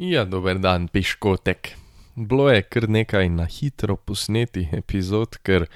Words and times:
Ja, 0.00 0.24
dober 0.24 0.58
dan, 0.58 0.88
piškotek. 0.88 1.74
Bilo 2.16 2.50
je 2.50 2.62
kar 2.62 2.86
nekaj 2.88 3.28
na 3.28 3.44
hitro 3.44 3.96
posnetih 3.96 4.72
epizod, 4.72 5.36
ker 5.44 5.66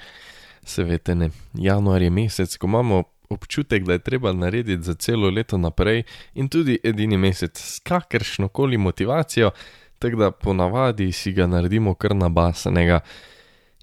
se 0.65 0.83
veste, 0.83 1.13
ne, 1.15 1.27
januar 1.53 2.01
je 2.01 2.09
mesec, 2.09 2.55
ko 2.57 2.65
imamo 2.65 3.03
občutek, 3.29 3.83
da 3.85 3.93
je 3.93 3.99
treba 3.99 4.31
narediti 4.33 4.81
za 4.83 4.95
celo 4.95 5.29
leto 5.29 5.59
naprej 5.61 6.01
in 6.33 6.49
tudi 6.49 6.79
edini 6.83 7.19
mesec 7.21 7.59
s 7.61 7.79
kakršno 7.85 8.47
koli 8.47 8.77
motivacijo, 8.77 9.51
tako 9.99 10.17
da 10.17 10.31
ponavadi 10.31 11.11
si 11.11 11.31
ga 11.31 11.45
naredimo 11.47 11.93
kar 11.93 12.15
nabasanega. 12.15 12.99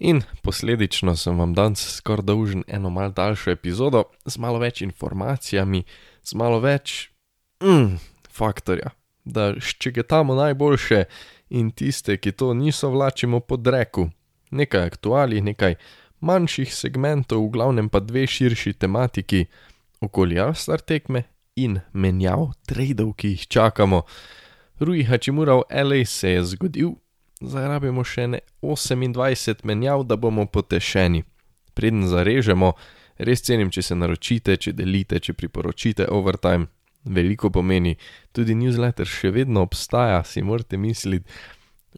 In 0.00 0.24
posledično 0.42 1.14
sem 1.16 1.38
vam 1.38 1.54
danes 1.54 1.84
skoraj 2.00 2.24
dolžen 2.26 2.64
eno 2.66 2.90
malo 2.90 3.14
daljšo 3.14 3.50
epizodo 3.50 4.02
z 4.24 4.38
malo 4.38 4.58
več 4.58 4.82
informacijami, 4.82 5.84
z 6.22 6.34
malo 6.34 6.58
več 6.58 7.12
mm, 7.62 7.94
faktorja, 8.30 8.90
da 9.24 9.52
ščegetamo 9.60 10.34
najboljše 10.34 11.04
in 11.50 11.70
tiste, 11.70 12.16
ki 12.16 12.32
to 12.32 12.52
niso, 12.54 12.90
vlačimo 12.90 13.40
pod 13.40 13.66
reku. 13.66 14.08
Nekaj 14.50 14.86
aktualij, 14.86 15.40
nekaj 15.40 15.76
manjših 16.20 16.74
segmentov, 16.74 17.46
v 17.46 17.52
glavnem 17.56 17.88
pa 17.88 18.00
dve 18.00 18.26
širši 18.26 18.72
tematiki, 18.72 19.46
okoli 20.00 20.38
Alstar 20.40 20.80
tekme 20.80 21.24
in 21.56 21.80
menjav, 21.92 22.52
tradeov, 22.66 23.14
ki 23.18 23.34
jih 23.34 23.46
čakamo. 23.48 24.02
Rui 24.80 25.04
Hachimura 25.04 25.60
v 25.60 25.64
LA 25.70 26.04
se 26.04 26.30
je 26.30 26.44
zgodil, 26.54 26.94
zdaj 27.40 27.68
rabimo 27.68 28.04
še 28.04 28.26
ne 28.26 28.40
28 28.62 29.64
menjav, 29.64 30.04
da 30.04 30.16
bomo 30.16 30.46
potešeni. 30.46 31.22
Preden 31.74 32.06
zarežemo, 32.08 32.72
res 33.18 33.42
cenim, 33.42 33.70
če 33.70 33.82
se 33.82 33.96
naročite, 33.96 34.56
če 34.56 34.72
delite, 34.76 35.20
če 35.20 35.34
priporočite 35.38 36.08
overtime. 36.10 36.66
Veliko 37.04 37.50
pomeni, 37.50 37.96
tudi 38.32 38.54
newsletter 38.54 39.08
še 39.08 39.32
vedno 39.34 39.64
obstaja, 39.66 40.22
si 40.24 40.42
morate 40.42 40.78
misliti. 40.78 41.30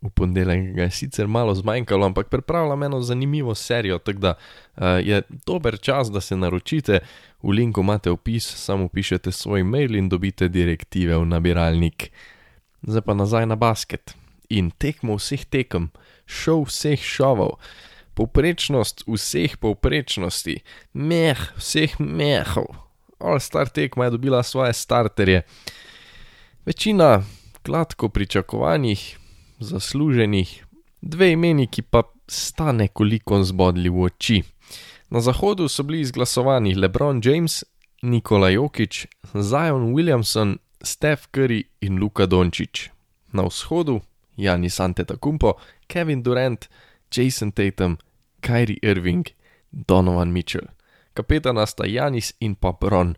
V 0.02 0.10
ponedeljek 0.10 0.72
ga 0.74 0.88
je 0.88 0.90
sicer 0.90 1.28
malo 1.30 1.54
zmanjkalo, 1.54 2.06
ampak 2.06 2.28
pripravljam 2.28 2.82
eno 2.82 2.98
zanimivo 3.00 3.54
serijo, 3.54 3.98
tako 4.02 4.18
da 4.18 4.32
uh, 4.34 4.98
je 5.00 5.22
dober 5.46 5.78
čas, 5.78 6.10
da 6.10 6.20
se 6.20 6.36
naročite. 6.36 6.98
V 7.42 7.54
linku 7.54 7.80
imate 7.80 8.10
opis, 8.10 8.48
samo 8.58 8.88
pišete 8.88 9.32
svoj 9.32 9.62
mail 9.64 9.94
in 9.94 10.08
dobite 10.08 10.48
direktive 10.48 11.16
v 11.16 11.28
nabiralnik. 11.30 12.10
Zdaj 12.82 13.06
pa 13.06 13.14
nazaj 13.14 13.46
na 13.46 13.56
basket 13.56 14.16
in 14.48 14.70
tekmo 14.70 15.16
vseh 15.16 15.44
tekem, 15.44 15.88
šov 16.26 16.68
vseh 16.68 17.00
šovov, 17.00 17.56
povprečnost 18.14 19.06
vseh 19.08 19.56
povprečnosti, 19.58 20.60
meh 20.92 21.40
vseh 21.56 21.96
mehov. 21.98 22.83
All 23.24 23.40
star 23.40 23.68
tekma 23.68 24.04
je 24.04 24.10
dobila 24.10 24.42
svoje 24.42 24.72
starterje. 24.72 25.42
Večina 26.66 27.22
gladko 27.64 28.08
pričakovanih, 28.08 29.18
zasluženih, 29.58 30.64
dve 31.00 31.30
imeni, 31.32 31.66
ki 31.66 31.82
pa 31.82 32.02
sta 32.28 32.72
nekoliko 32.72 33.42
zbodli 33.44 33.88
v 33.88 34.02
oči. 34.02 34.42
Na 35.10 35.20
zahodu 35.20 35.68
so 35.68 35.82
bili 35.82 36.00
izglasovani 36.00 36.74
LeBron 36.74 37.20
James, 37.24 37.64
Nikola 38.02 38.50
Jokic, 38.50 39.06
Zion 39.32 39.94
Williamson, 39.94 40.58
Steph 40.82 41.22
Curry 41.32 41.62
in 41.80 41.98
Luka 41.98 42.26
Dončić. 42.26 42.88
Na 43.32 43.42
vzhodu 43.42 44.00
Janis 44.36 44.80
Antetokounmpo, 44.80 45.54
Kevin 45.86 46.22
Durant, 46.22 46.68
Jason 47.16 47.52
Tatum, 47.52 47.96
Kyrie 48.40 48.78
Irving, 48.82 49.26
Donovan 49.72 50.32
Mitchell. 50.32 50.73
Kapetana 51.14 51.66
sta 51.66 51.86
Janis 51.86 52.32
in 52.40 52.54
pa 52.54 52.74
Bron. 52.74 53.14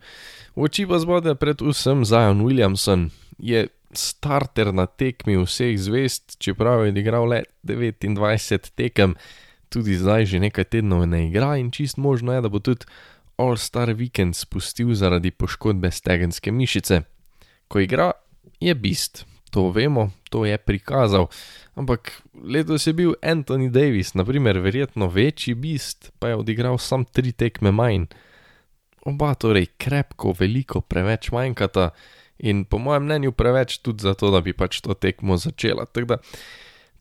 V 0.57 0.69
oči 0.69 0.87
pa 0.87 1.01
zbode 1.01 1.35
predvsem 1.35 2.05
Zion 2.05 2.45
Williamson, 2.45 3.11
je 3.39 3.69
starter 3.97 4.73
na 4.73 4.87
tekmi 4.87 5.37
vseh 5.41 5.77
zvest, 5.81 6.37
čeprav 6.39 6.87
je 6.87 6.93
igral 6.97 7.29
le 7.29 7.45
29 7.65 8.73
tekem, 8.77 9.17
tudi 9.69 9.97
zdaj 9.97 10.29
že 10.29 10.41
nekaj 10.41 10.77
tednov 10.77 11.09
ne 11.09 11.27
igra 11.29 11.57
in 11.57 11.73
čist 11.73 11.97
možno 11.97 12.33
je, 12.33 12.41
da 12.45 12.49
bo 12.49 12.61
tudi 12.61 12.87
All-Star 13.37 13.93
Weekend 13.93 14.33
spustil 14.33 14.95
zaradi 14.97 15.31
poškodbe 15.31 15.91
stegenske 15.93 16.53
mišice. 16.53 17.03
Ko 17.69 17.81
igra, 17.85 18.13
je 18.61 18.73
bist, 18.75 19.27
to 19.57 19.71
vemo, 19.73 20.11
to 20.29 20.45
je 20.45 20.59
prikazal, 20.59 21.31
ampak 21.75 22.13
letos 22.45 22.85
je 22.87 22.93
bil 22.93 23.15
Anthony 23.23 23.71
Davis, 23.73 24.13
naprimer, 24.15 24.59
verjetno 24.61 25.09
večji 25.09 25.55
bist, 25.55 26.13
pa 26.19 26.29
je 26.29 26.37
odigral 26.37 26.77
sam 26.79 27.05
tri 27.09 27.33
tekme 27.33 27.73
manj. 27.73 28.05
Oba 29.09 29.33
torej 29.35 29.71
krepko, 29.81 30.35
veliko 30.37 30.83
preveč 30.85 31.31
manjkata 31.33 31.89
in 32.39 32.67
po 32.69 32.79
mojem 32.79 33.09
mnenju 33.09 33.33
preveč 33.33 33.79
tudi 33.79 34.05
zato, 34.05 34.29
da 34.31 34.43
bi 34.45 34.53
pač 34.53 34.83
to 34.85 34.93
tekmo 34.93 35.41
začela. 35.41 35.87
Tako 35.89 36.07
da 36.07 36.19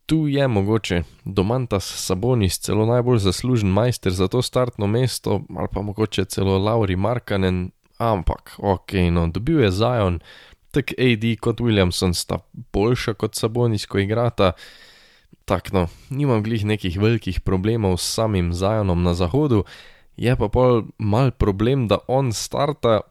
tu 0.06 0.28
je 0.32 0.48
mogoče 0.48 1.04
Domantas 1.26 1.92
Sabonis 2.08 2.60
celo 2.60 2.86
najbolj 2.86 3.20
zaslužen 3.20 3.70
majster 3.70 4.14
za 4.14 4.28
to 4.28 4.42
startno 4.42 4.88
mesto, 4.88 5.42
ali 5.58 5.68
pa 5.74 5.82
mogoče 5.82 6.26
celo 6.26 6.58
Lauri 6.58 6.96
Markanen, 6.96 7.72
ampak 7.98 8.56
ok, 8.58 8.94
no, 9.12 9.28
dobil 9.28 9.60
je 9.60 9.72
Zion, 9.72 10.20
tako 10.76 10.98
AD 11.00 11.26
kot 11.42 11.64
Williamson 11.64 12.14
sta 12.14 12.42
boljša 12.76 13.16
kot 13.16 13.40
Sabonis, 13.40 13.88
ko 13.88 14.00
igrata. 14.04 14.52
Tako 15.46 15.70
no, 15.74 15.84
nimam 16.10 16.44
glih 16.44 16.66
nekih 16.66 16.98
velikih 17.00 17.40
problemov 17.46 17.98
s 17.98 18.14
samim 18.18 18.54
Zionom 18.54 19.04
na 19.04 19.14
zahodu, 19.14 19.64
je 20.18 20.36
pa 20.36 20.50
pol 20.50 20.88
mal 20.98 21.32
problem, 21.32 21.88
da 21.88 22.00
on 22.08 22.34
starta, 22.34 23.02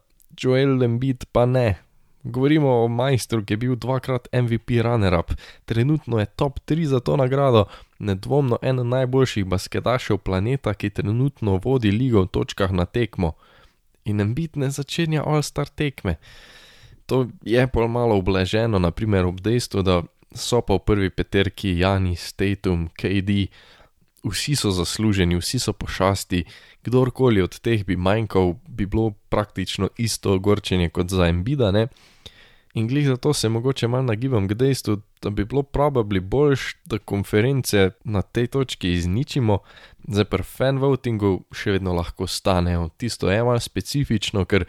Joel 0.40 0.82
Embiid 0.82 1.28
pa 1.32 1.46
ne. 1.46 1.76
Govorimo 2.24 2.70
o 2.82 2.88
majstru, 2.88 3.44
ki 3.44 3.52
je 3.52 3.60
bil 3.60 3.76
dvakrat 3.76 4.28
MVP 4.32 4.80
runner-up, 4.82 5.34
trenutno 5.64 6.18
je 6.18 6.26
top 6.26 6.60
3 6.66 6.84
za 6.84 7.00
to 7.00 7.16
nagrado, 7.20 7.66
nedvomno 7.98 8.58
eden 8.62 8.88
najboljših 8.88 9.44
basketašev 9.44 10.18
planeta, 10.18 10.74
ki 10.74 10.90
trenutno 10.90 11.60
vodi 11.64 11.92
ligo 11.92 12.24
v 12.24 12.32
točkah 12.32 12.72
na 12.72 12.84
tekmo. 12.84 13.34
In 14.04 14.20
Embiid 14.20 14.56
ne 14.56 14.70
začenja 14.70 15.22
all-star 15.22 15.68
tekme. 15.68 16.16
To 17.06 17.26
je 17.44 17.66
pol 17.68 17.88
malo 17.88 18.16
ublaženo, 18.16 18.78
naprimer 18.78 19.26
ob 19.28 19.40
dejstvu, 19.40 19.82
da 19.82 20.02
so 20.34 20.60
pa 20.64 20.74
v 20.74 20.84
prvi 20.86 21.10
peterki 21.10 21.76
Janis, 21.78 22.32
Tatum, 22.32 22.88
KD, 22.96 23.48
vsi 24.24 24.56
so 24.56 24.70
zasluženi, 24.70 25.36
vsi 25.36 25.58
so 25.58 25.72
pošasti, 25.72 26.44
kdorkoli 26.84 27.42
od 27.42 27.58
teh 27.60 27.84
bi 27.84 27.96
manjkal, 27.96 28.56
bi 28.68 28.86
bilo 28.86 29.12
praktično 29.28 29.88
isto 29.96 30.34
ogorčenje 30.34 30.90
kot 30.90 31.10
za 31.10 31.28
Embida, 31.28 31.70
ne? 31.70 31.88
In 32.74 32.88
glih 32.88 33.06
zato 33.06 33.32
se 33.32 33.48
mogoče 33.48 33.88
malo 33.88 34.02
nagibam 34.02 34.48
k 34.48 34.54
dejstvu, 34.54 34.96
da 35.22 35.30
bi 35.30 35.44
bilo 35.44 35.62
probably 35.62 36.20
boljš, 36.20 36.76
da 36.84 36.98
konference 36.98 37.90
na 38.04 38.22
tej 38.22 38.46
točki 38.46 38.92
izničimo, 38.92 39.58
zdaj 40.08 40.24
pa 40.24 40.42
fan 40.42 40.78
votingu 40.82 41.44
še 41.54 41.76
vedno 41.76 41.94
lahko 41.94 42.26
stanejo. 42.26 42.88
Tisto 42.96 43.30
je 43.30 43.44
malo 43.44 43.60
specifično, 43.60 44.44
ker 44.44 44.66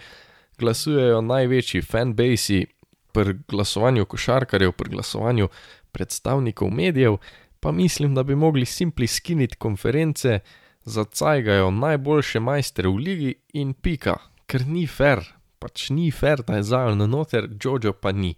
glasujejo 0.60 1.22
največji 1.22 1.82
fanbase 1.82 2.64
pri 3.12 3.38
glasovanju 3.48 4.06
košarkarjev, 4.06 4.72
pri 4.72 4.90
glasovanju 4.90 5.50
predstavnikov 5.92 6.70
medijev, 6.72 7.18
pa 7.60 7.72
mislim, 7.72 8.16
da 8.16 8.24
bi 8.24 8.36
mogli 8.36 8.66
simpli 8.66 9.08
skiniti 9.08 9.56
konference, 9.56 10.40
zacajgajo 10.84 11.72
najboljše 11.72 12.40
majstre 12.40 12.90
v 12.90 12.96
ligi 12.96 13.34
in 13.54 13.74
pika, 13.74 14.18
ker 14.46 14.68
ni 14.68 14.88
fair 14.88 15.24
pač 15.66 15.90
ni 15.90 16.12
fair, 16.12 16.44
da 16.46 16.60
je 16.60 16.68
Zion 16.70 17.02
noter, 17.10 17.50
Jojo 17.64 17.94
pa 17.94 18.12
ni. 18.14 18.36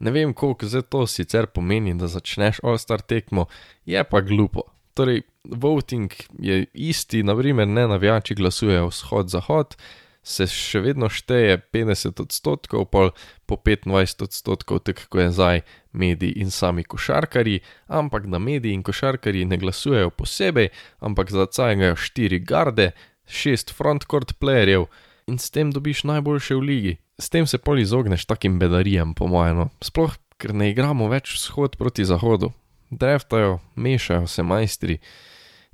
Ne 0.00 0.10
vem, 0.10 0.32
koliko 0.34 0.66
zdaj 0.68 0.86
to 0.92 1.04
sicer 1.06 1.46
pomeni, 1.52 1.94
da 1.98 2.08
začneš 2.10 2.62
All-Star 2.64 3.04
tekmo, 3.04 3.46
je 3.86 4.00
pa 4.04 4.22
glupo. 4.24 4.64
Torej, 4.94 5.22
voting 5.44 6.12
je 6.38 6.64
isti, 6.72 7.22
naprimer, 7.26 7.68
ne 7.68 7.86
navijači 7.90 8.36
glasujejo 8.38 8.88
vzhod-zahod, 8.88 9.76
se 10.24 10.46
še 10.48 10.80
vedno 10.80 11.10
šteje 11.12 11.60
50 11.72 12.22
odstotkov, 12.24 12.88
pol 12.88 13.12
po 13.44 13.58
25 13.60 14.24
odstotkov, 14.24 14.80
tako 14.88 15.06
kot 15.12 15.20
je 15.20 15.30
zdaj 15.36 15.62
mediji 15.92 16.40
in 16.40 16.50
sami 16.50 16.84
košarkari, 16.84 17.60
ampak 17.86 18.26
da 18.32 18.40
mediji 18.40 18.72
in 18.72 18.82
košarkari 18.82 19.44
ne 19.44 19.60
glasujejo 19.60 20.10
posebej, 20.16 20.72
ampak 21.04 21.30
zacajgajo 21.30 22.00
4 22.00 22.40
garde, 22.40 22.92
6 23.28 23.72
frontcourt 23.76 24.34
playerjev 24.40 24.88
in 25.28 25.38
s 25.38 25.52
tem 25.52 25.70
dobiš 25.72 26.04
najboljše 26.08 26.56
v 26.56 26.60
ligi. 26.60 26.94
S 27.20 27.30
tem 27.30 27.46
se 27.46 27.60
pol 27.60 27.78
izogneš 27.78 28.26
takim 28.26 28.58
bedarijam, 28.58 29.14
po 29.14 29.28
mojem, 29.30 29.56
no. 29.56 29.68
sploh 29.84 30.16
ker 30.40 30.54
ne 30.54 30.72
igramo 30.72 31.08
več 31.12 31.36
vzhod 31.36 31.78
proti 31.78 32.04
zahodu. 32.04 32.50
Dreftajo, 32.90 33.60
mešajo 33.76 34.26
se 34.28 34.42
majstri. 34.42 34.98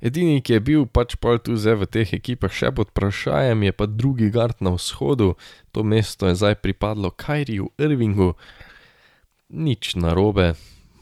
Edini, 0.01 0.41
ki 0.41 0.57
je 0.57 0.59
bil 0.65 0.85
pač 0.89 1.13
pol 1.21 1.37
tu 1.37 1.53
zdaj 1.53 1.75
v 1.83 1.85
teh 1.85 2.09
ekipah 2.17 2.49
še 2.49 2.71
pod 2.73 2.89
vprašanjem, 2.89 3.69
je 3.69 3.73
pa 3.77 3.85
drugi 3.85 4.31
gard 4.33 4.57
na 4.57 4.73
vzhodu, 4.73 5.35
to 5.69 5.85
mesto 5.85 6.25
je 6.25 6.39
zdaj 6.41 6.57
pripadlo 6.65 7.13
Kajriju 7.13 7.69
Irvingu. 7.77 8.33
Nič 9.53 9.93
narobe, 9.93 10.55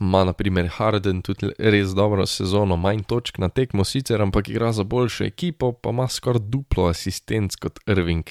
ima 0.04 0.26
naprimer 0.28 0.68
Harden 0.68 1.22
tudi 1.24 1.48
res 1.56 1.96
dobro 1.96 2.26
sezono, 2.28 2.76
manj 2.76 3.06
točk 3.08 3.40
na 3.40 3.48
tekmo 3.48 3.88
sicer, 3.88 4.20
ampak 4.20 4.52
igra 4.52 4.74
za 4.76 4.84
boljšo 4.84 5.24
ekipo, 5.32 5.72
pa 5.72 5.96
ima 5.96 6.08
skoraj 6.12 6.44
duplo 6.52 6.90
asistenc 6.92 7.56
kot 7.56 7.80
Irving. 7.88 8.28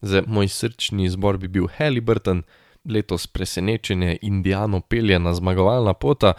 Za 0.00 0.24
moj 0.24 0.48
srčni 0.48 1.04
izbor 1.04 1.36
bi 1.36 1.52
bil 1.52 1.68
Halliburton, 1.68 2.42
letos 2.88 3.26
presenečenje 3.26 4.18
Indijano 4.22 4.80
pelje 4.80 5.18
na 5.18 5.34
zmagovalna 5.34 5.92
pota, 5.92 6.32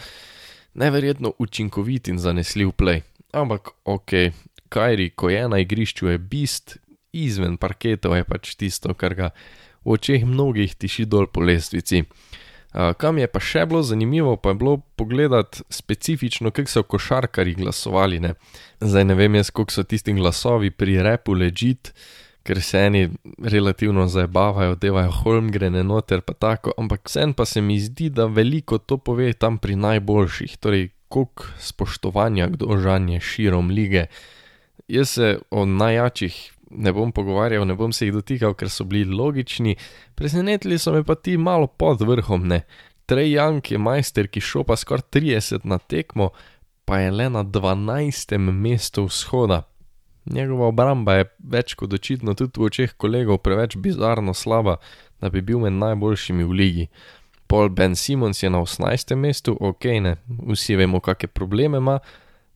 neverjetno 0.74 1.34
učinkovit 1.38 2.08
in 2.08 2.18
zanesljiv 2.18 2.74
play. 2.74 3.02
Ampak 3.34 3.70
ok, 3.86 4.12
Kajri, 4.70 5.10
ko 5.10 5.30
je 5.30 5.48
na 5.50 5.60
igrišču, 5.62 6.08
je 6.10 6.18
bist, 6.18 6.78
izven 7.14 7.58
parketov 7.58 8.16
je 8.18 8.26
pač 8.26 8.54
tisto, 8.58 8.94
kar 8.94 9.16
ga 9.18 9.30
v 9.86 9.98
očeh 9.98 10.26
mnogih 10.26 10.76
tiši 10.78 11.06
dol 11.10 11.30
po 11.30 11.42
lestvici. 11.42 12.06
Uh, 12.70 12.94
kam 12.94 13.18
je 13.18 13.26
pa 13.26 13.42
še 13.42 13.66
bilo 13.66 13.82
zanimivo, 13.82 14.36
pa 14.38 14.54
je 14.54 14.60
bilo 14.62 14.76
pogledati 14.94 15.66
specifično, 15.74 16.54
kako 16.54 16.70
so 16.70 16.84
košarkari 16.86 17.56
glasovali. 17.58 18.20
Ne? 18.22 18.36
Zdaj 18.82 19.06
ne 19.10 19.18
vem, 19.18 19.40
jaz, 19.42 19.50
koliko 19.50 19.74
so 19.74 19.84
tisti 19.84 20.14
glasovi 20.14 20.70
pri 20.70 21.00
repu 21.02 21.34
ležit, 21.34 21.90
ker 22.46 22.62
se 22.62 22.86
eni 22.86 23.02
relativno 23.42 24.06
zabavajo, 24.08 24.78
devajo 24.78 25.12
holmgrene 25.22 25.82
noter, 25.84 26.22
pa 26.22 26.34
tako, 26.34 26.74
ampak 26.78 27.10
vsem 27.10 27.34
pa 27.34 27.46
se 27.46 27.62
mi 27.62 27.80
zdi, 27.82 28.12
da 28.14 28.30
veliko 28.30 28.78
to 28.78 28.98
pove 29.02 29.34
tam 29.34 29.58
pri 29.58 29.76
najboljših, 29.76 30.58
torej 30.62 30.90
koliko 31.10 31.46
spoštovanja 31.60 32.48
kdo 32.48 32.78
žanje 32.78 33.20
širom 33.20 33.70
lige. 33.70 34.06
Jaz 34.88 35.10
se 35.10 35.40
o 35.52 35.66
najjačih 35.66 36.54
ne 36.70 36.94
bom 36.94 37.12
pogovarjal, 37.12 37.66
ne 37.68 37.76
bom 37.76 37.94
se 37.94 38.06
jih 38.06 38.14
dotikal, 38.14 38.54
ker 38.54 38.70
so 38.70 38.86
bili 38.86 39.16
logični, 39.16 39.76
presenetili 40.16 40.78
so 40.78 40.94
me 40.94 41.04
pa 41.04 41.16
ti 41.16 41.38
malo 41.38 41.68
pod 41.68 42.02
vrhom, 42.02 42.48
ne. 42.48 42.62
Trey 43.10 43.34
Young 43.34 43.72
je 43.72 43.78
majster, 43.78 44.28
ki 44.30 44.42
šopa 44.42 44.78
skoraj 44.78 45.08
30 45.14 45.66
na 45.66 45.78
tekmo, 45.78 46.30
pa 46.86 47.00
je 47.00 47.12
le 47.12 47.30
na 47.30 47.44
12. 47.44 48.38
mestu 48.38 49.06
vzhoda. 49.06 49.64
Njegova 50.26 50.68
obramba 50.68 51.16
je 51.16 51.26
več 51.40 51.74
kot 51.74 51.94
očitno 51.94 52.36
tudi 52.38 52.62
v 52.62 52.68
očeh 52.70 52.94
kolegov 52.98 53.40
preveč 53.42 53.78
bizarno 53.78 54.34
slaba, 54.34 54.78
da 55.22 55.30
bi 55.30 55.42
bil 55.42 55.64
med 55.64 55.74
najboljšimi 55.74 56.46
v 56.46 56.58
ligi. 56.62 56.86
Paul 57.50 57.72
Ben 57.74 57.96
Simons 57.98 58.44
je 58.44 58.50
na 58.50 58.62
18. 58.62 59.16
mestu, 59.18 59.58
ok, 59.60 59.86
ne, 60.06 60.16
vsi 60.54 60.78
vemo, 60.78 61.02
kakšne 61.02 61.34
probleme 61.34 61.82
ima, 61.82 62.00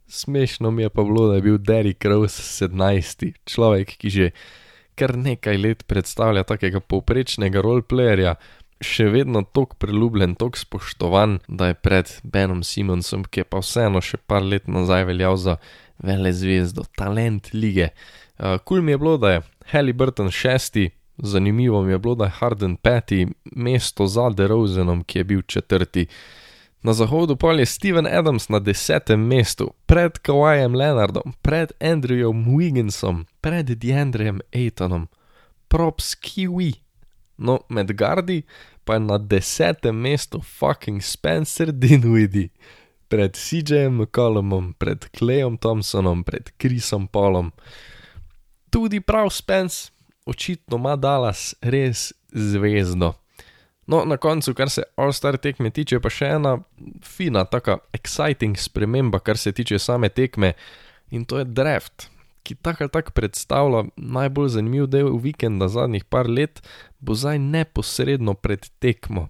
Smešno 0.08 0.72
mi 0.72 0.84
je 0.84 0.90
pa 0.90 1.04
bilo, 1.04 1.28
da 1.28 1.36
je 1.36 1.42
bil 1.42 1.58
Derek 1.58 2.06
Rose 2.06 2.66
17. 2.66 3.32
človek, 3.46 3.96
ki 3.98 4.10
že 4.10 4.32
kar 4.96 5.16
nekaj 5.18 5.58
let 5.58 5.84
predstavlja 5.88 6.44
takega 6.44 6.80
povprečnega 6.80 7.64
roleplayerja, 7.64 8.36
še 8.84 9.08
vedno 9.10 9.42
tako 9.42 9.80
priljubljen, 9.80 10.36
tako 10.36 10.60
spoštovan, 10.60 11.40
da 11.48 11.72
je 11.72 11.80
pred 11.80 12.12
Benom 12.24 12.62
Simonsom, 12.68 13.24
ki 13.24 13.42
je 13.42 13.48
pa 13.48 13.64
vseeno 13.64 14.04
še 14.04 14.20
par 14.28 14.44
let 14.44 14.68
nazaj 14.68 15.08
veljal 15.10 15.40
za 15.40 15.58
vele 16.04 16.34
zvezdo, 16.36 16.84
talent 17.00 17.54
lige. 17.54 17.90
Kul 18.38 18.54
uh, 18.54 18.60
cool 18.68 18.86
mi 18.86 18.94
je 18.94 19.00
bilo, 19.00 19.18
da 19.18 19.38
je 19.38 19.44
Halliburton 19.72 20.30
šesti, 20.30 20.90
zanimivo 21.18 21.82
mi 21.82 21.92
je 21.92 22.00
bilo, 22.00 22.16
da 22.16 22.24
je 22.24 22.30
Harden 22.30 22.76
peti, 22.76 23.28
mesto 23.56 24.08
za 24.08 24.30
DeRozenom, 24.30 25.04
ki 25.04 25.20
je 25.20 25.24
bil 25.24 25.42
četrti. 25.42 26.08
Na 26.84 26.94
zahodu 26.94 27.36
pa 27.36 27.52
je 27.52 27.66
Steven 27.66 28.08
Adams 28.08 28.50
na 28.50 28.60
desetem 28.60 29.20
mestu, 29.28 29.74
pred 29.86 30.20
Kawajem 30.20 30.76
Leonardom, 30.76 31.34
pred 31.42 31.72
Andrewom 31.80 32.46
Wigginsom, 32.58 33.26
pred 33.42 33.66
Deandrejem 33.66 34.42
Aitonom, 34.52 35.08
props 35.68 36.16
Kiwi. 36.16 36.74
No, 37.38 37.60
med 37.70 37.92
Gardi 37.96 38.42
pa 38.84 38.94
je 38.94 39.00
na 39.00 39.18
desetem 39.18 39.96
mestu 39.96 40.42
fucking 40.42 41.02
Spencer 41.02 41.72
Dinwiddie, 41.72 42.50
pred 43.08 43.32
CJem 43.32 43.96
McCollumom, 43.96 44.74
pred 44.74 45.08
Clayom 45.16 45.58
Thompsonom, 45.58 46.24
pred 46.24 46.52
Chrisom 46.60 47.08
Paulom. 47.08 47.52
Tudi 48.70 49.00
prav 49.00 49.30
Spence, 49.30 49.93
očitno 50.26 50.78
ima 50.78 50.96
Dallas 50.96 51.56
res 51.62 52.14
zvezdo. 52.32 53.14
No, 53.88 54.06
na 54.06 54.18
koncu, 54.18 54.54
kar 54.54 54.70
se 54.70 54.84
All-Star 54.96 55.38
tekme 55.38 55.70
tiče, 55.76 56.00
pa 56.00 56.10
še 56.10 56.30
ena 56.38 56.56
fina, 57.04 57.44
tako 57.44 57.82
exciting 57.96 58.56
sprememba, 58.60 59.20
kar 59.20 59.38
se 59.38 59.52
tiče 59.52 59.80
same 59.80 60.10
tekme, 60.10 60.54
in 61.12 61.26
to 61.28 61.42
je 61.42 61.46
draft, 61.46 62.08
ki 62.48 62.56
tako 62.56 62.86
ali 62.86 62.94
tako 62.96 63.12
predstavlja 63.16 63.84
najbolj 63.98 64.54
zanimiv 64.56 64.88
del 64.92 65.12
vikenda 65.20 65.68
zadnjih 65.68 66.06
par 66.08 66.30
let, 66.32 66.64
bo 67.00 67.16
zdaj 67.16 67.40
neposredno 67.44 68.36
pred 68.40 68.70
tekmo. 68.80 69.28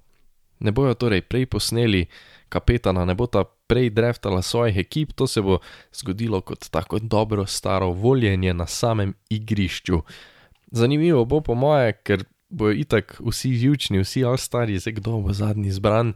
Ne 0.63 0.71
bojo 0.71 0.93
torej 0.93 1.25
prej 1.25 1.49
posneli 1.49 2.05
kapetana, 2.49 3.05
ne 3.09 3.17
bo 3.17 3.25
ta 3.27 3.43
prej 3.43 3.89
draftala 3.89 4.41
svojih 4.45 4.77
ekip, 4.85 5.15
to 5.17 5.27
se 5.27 5.41
bo 5.41 5.59
zgodilo 5.93 6.41
kot 6.41 6.69
tako 6.69 6.99
dobro 6.99 7.45
staro 7.45 7.89
voljenje 7.91 8.53
na 8.53 8.67
samem 8.67 9.15
igrišču. 9.29 10.03
Zanimivo 10.73 11.21
bo 11.29 11.41
po 11.45 11.53
moje, 11.55 11.93
ker 12.01 12.23
bojo 12.49 12.73
itak 12.73 13.19
vsi 13.21 13.53
živčni, 13.61 14.01
vsi 14.01 14.23
ostari, 14.25 14.79
zdaj 14.81 14.97
kdo 14.97 15.19
bo 15.21 15.33
zadnji 15.33 15.69
izbran. 15.69 16.13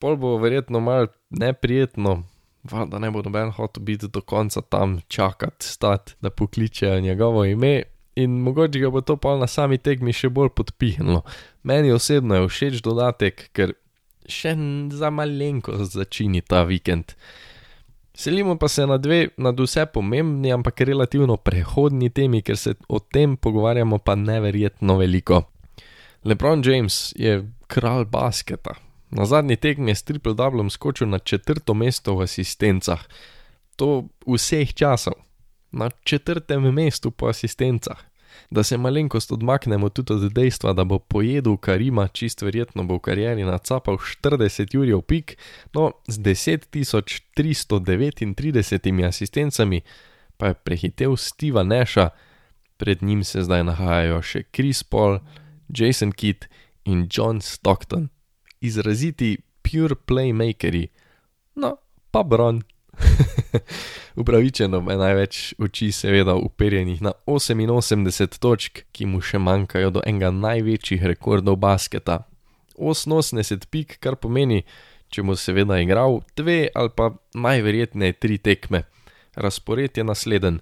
Pol 0.00 0.16
bo 0.16 0.38
verjetno 0.40 0.80
mal 0.80 1.10
neprijetno, 1.30 2.22
da 2.64 2.98
ne 2.98 3.10
bo 3.10 3.22
noben 3.22 3.52
hotel 3.52 3.84
biti 3.84 4.08
do 4.08 4.20
konca 4.20 4.60
tam 4.60 5.00
čakati, 5.08 5.66
stati, 5.66 6.16
da 6.20 6.30
pokličejo 6.30 7.00
njegovo 7.00 7.44
ime. 7.44 7.82
In 8.16 8.40
mogoče 8.40 8.80
ga 8.80 8.90
bo 8.90 9.00
to 9.00 9.16
pa 9.16 9.36
na 9.36 9.46
sami 9.46 9.78
tekmi 9.78 10.12
še 10.12 10.28
bolj 10.28 10.50
podpihnilo. 10.56 11.22
Meni 11.62 11.92
osebno 11.92 12.40
je 12.40 12.48
všeč 12.48 12.80
dodatek, 12.84 13.50
ker 13.52 13.76
še 14.28 14.56
za 14.92 15.10
malenkost 15.10 15.92
začini 15.92 16.40
ta 16.40 16.64
vikend. 16.64 17.14
Selimo 18.20 18.58
pa 18.58 18.68
se 18.68 18.86
na 18.86 18.98
dve, 18.98 19.28
na 19.36 19.50
vse 19.50 19.86
pomembni, 19.86 20.52
ampak 20.52 20.80
relativno 20.80 21.36
prehodni 21.36 22.10
temi, 22.10 22.42
ker 22.42 22.56
se 22.56 22.74
o 22.88 22.98
tem 23.00 23.36
pogovarjamo 23.36 23.98
pa 23.98 24.14
neverjetno 24.14 24.96
veliko. 24.98 25.38
LeBron 26.24 26.60
James 26.64 27.14
je 27.16 27.38
kralj 27.66 28.04
basketa. 28.04 28.74
Na 29.10 29.24
zadnji 29.24 29.56
tekmi 29.56 29.90
je 29.90 29.94
s 29.94 30.02
triple 30.02 30.34
doublom 30.34 30.68
skočil 30.70 31.08
na 31.08 31.18
četrto 31.18 31.74
mesto 31.74 32.18
v 32.18 32.28
asistencah. 32.28 33.08
To 33.76 34.04
vseh 34.28 34.74
časov. 34.74 35.16
Na 35.72 35.88
četrtem 36.04 36.68
mestu 36.74 37.10
po 37.10 37.32
asistencah. 37.32 38.09
Da 38.50 38.62
se 38.62 38.78
malenkost 38.78 39.32
odmaknemo 39.32 39.88
tudi 39.88 40.12
od 40.12 40.32
dejstva, 40.32 40.72
da 40.72 40.84
bo 40.84 40.98
pojedel 40.98 41.56
Karima, 41.56 42.08
čist 42.08 42.42
verjetno 42.42 42.84
bo 42.84 42.94
v 42.94 43.00
karieri 43.00 43.44
nacapal 43.44 43.96
40 43.96 44.74
jurjev 44.74 45.02
pik, 45.02 45.36
no 45.74 45.92
z 46.08 46.18
10.339 46.18 49.06
asistencami 49.06 49.82
pa 50.40 50.46
je 50.46 50.54
prehitev 50.54 51.16
Steva 51.16 51.62
Neša, 51.62 52.08
pred 52.76 53.02
njim 53.02 53.24
se 53.24 53.44
zdaj 53.44 53.64
nahajajo 53.68 54.22
še 54.24 54.42
Chris 54.56 54.80
Paul, 54.82 55.18
Jason 55.68 56.16
Kidd 56.16 56.48
in 56.88 57.04
John 57.12 57.44
Stockton, 57.44 58.08
izraziti 58.60 59.36
pure 59.60 59.94
playmakeri, 59.94 60.88
no 61.60 61.76
pa 62.10 62.24
Bron. 62.24 62.64
Upravičeno 64.20 64.82
je 64.90 64.96
največ 64.96 65.38
oči, 65.58 65.90
seveda, 65.92 66.34
uperjenih 66.34 67.02
na 67.02 67.12
88 67.26 68.38
točk, 68.38 68.84
ki 68.92 69.06
mu 69.06 69.20
še 69.20 69.38
manjkajo 69.38 69.90
do 69.96 70.04
enega 70.06 70.30
največjih 70.34 71.04
rekordov 71.06 71.60
basketa. 71.62 72.24
88 72.76 73.68
pik, 73.70 73.98
kar 74.00 74.16
pomeni, 74.16 74.64
če 75.10 75.24
bo 75.26 75.36
seveda 75.36 75.80
igral 75.82 76.20
dve 76.38 76.68
ali 76.74 76.92
pa 76.96 77.10
najverjetneje 77.34 78.18
tri 78.22 78.38
tekme. 78.38 78.84
Razpored 79.36 79.96
je 79.96 80.04
nasleden. 80.04 80.60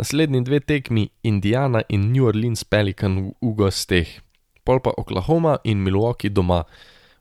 Naslednji 0.00 0.40
dve 0.44 0.60
tekmi 0.60 1.10
Indiana 1.22 1.82
in 1.88 2.12
New 2.12 2.26
Orleans 2.28 2.64
Pelican 2.64 3.32
v 3.40 3.54
gosteh 3.56 4.20
pol 4.70 4.78
pa 4.80 4.94
Oklahoma 4.96 5.58
in 5.64 5.82
Milwaukee 5.82 6.30
doma. 6.30 6.64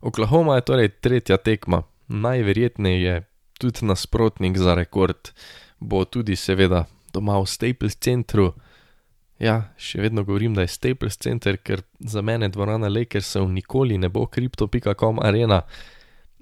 Oklahoma 0.02 0.56
je 0.56 0.62
torej 0.62 0.90
tretja 1.02 1.38
tekma, 1.38 1.84
najverjetneje 2.08 3.24
tudi 3.60 3.86
nasprotnik 3.86 4.58
za 4.58 4.74
rekord, 4.80 5.32
bo 5.80 6.06
tudi 6.06 6.36
seveda 6.36 6.86
doma 7.14 7.38
v 7.40 7.48
Staples 7.48 8.00
centru. 8.00 8.54
Ja, 9.40 9.72
še 9.80 10.02
vedno 10.04 10.26
govorim, 10.28 10.56
da 10.56 10.66
je 10.66 10.74
Staples 10.74 11.18
center, 11.20 11.60
ker 11.64 11.84
za 12.00 12.24
mene 12.26 12.50
dvorana 12.52 12.90
Lakersov 12.92 13.48
nikoli 13.52 13.98
ne 13.98 14.10
bo 14.12 14.26
crypto.com 14.28 15.20
arena. 15.24 15.62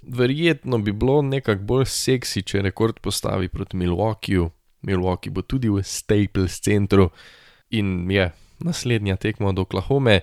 Verjetno 0.01 0.79
bi 0.81 0.93
bilo 0.93 1.21
nekako 1.21 1.65
bolj 1.67 1.85
seksi, 1.91 2.41
če 2.41 2.63
rekord 2.65 3.01
postavi 3.03 3.49
proti 3.53 3.77
Milwaukeeju. 3.77 4.49
Milwaukee 4.87 5.33
bo 5.33 5.41
tudi 5.41 5.69
v 5.69 5.83
Staples 5.83 6.61
centru 6.61 7.09
in 7.69 8.09
je 8.11 8.31
naslednja 8.63 9.17
tekma 9.17 9.49
od 9.49 9.59
Oklahome. 9.59 10.21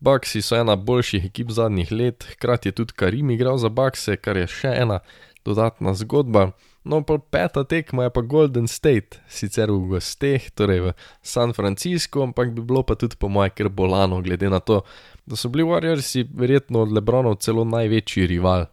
Bucksi 0.00 0.42
so 0.42 0.58
ena 0.58 0.76
boljših 0.76 1.24
ekip 1.30 1.50
zadnjih 1.50 1.92
let, 1.92 2.26
hkrati 2.34 2.68
je 2.68 2.72
tudi 2.72 2.92
Karim 2.92 3.30
igral 3.30 3.58
za 3.58 3.68
Buckse, 3.68 4.16
kar 4.16 4.36
je 4.36 4.46
še 4.46 4.74
ena 4.84 5.00
dodatna 5.44 5.94
zgodba. 5.94 6.50
No, 6.84 7.00
pa 7.00 7.16
peta 7.18 7.64
tekma 7.64 8.04
je 8.04 8.10
pa 8.10 8.20
Golden 8.20 8.68
State, 8.68 9.20
sicer 9.28 9.72
v 9.72 9.96
gosteh, 9.96 10.50
torej 10.52 10.80
v 10.80 10.88
San 11.24 11.56
Franciscu, 11.56 12.20
ampak 12.20 12.52
bi 12.52 12.60
bilo 12.60 12.84
pa 12.84 12.92
tudi 12.92 13.16
po 13.16 13.32
moje 13.32 13.56
kar 13.56 13.72
bolano, 13.72 14.20
glede 14.20 14.50
na 14.52 14.60
to, 14.60 14.84
da 15.24 15.36
so 15.36 15.48
bili 15.48 15.64
Warriorsi 15.64 16.28
verjetno 16.28 16.84
od 16.84 16.92
Lebronov 16.92 17.40
celo 17.40 17.64
največji 17.64 18.28
rival. 18.28 18.68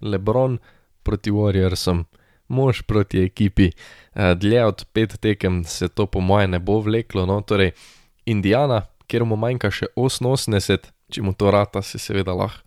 Lebron 0.00 0.56
proti 1.04 1.28
Warriorsom, 1.30 2.04
mož 2.48 2.82
proti 2.88 3.24
ekipi. 3.28 3.68
Eh, 4.14 4.34
dlje 4.34 4.64
od 4.64 4.84
pet 4.92 5.20
tekem 5.20 5.64
se 5.64 5.88
to 5.88 6.06
po 6.06 6.20
moje 6.20 6.48
ne 6.48 6.58
bo 6.58 6.80
vleklo, 6.80 7.26
no, 7.26 7.40
torej 7.44 7.76
Indiana, 8.24 8.86
kjer 9.06 9.24
mu 9.24 9.36
manjka 9.36 9.70
še 9.70 9.92
88, 9.96 10.88
če 11.10 11.22
mu 11.22 11.34
to 11.34 11.50
rata, 11.50 11.82
se 11.82 11.98
seveda 11.98 12.32
lahko, 12.32 12.64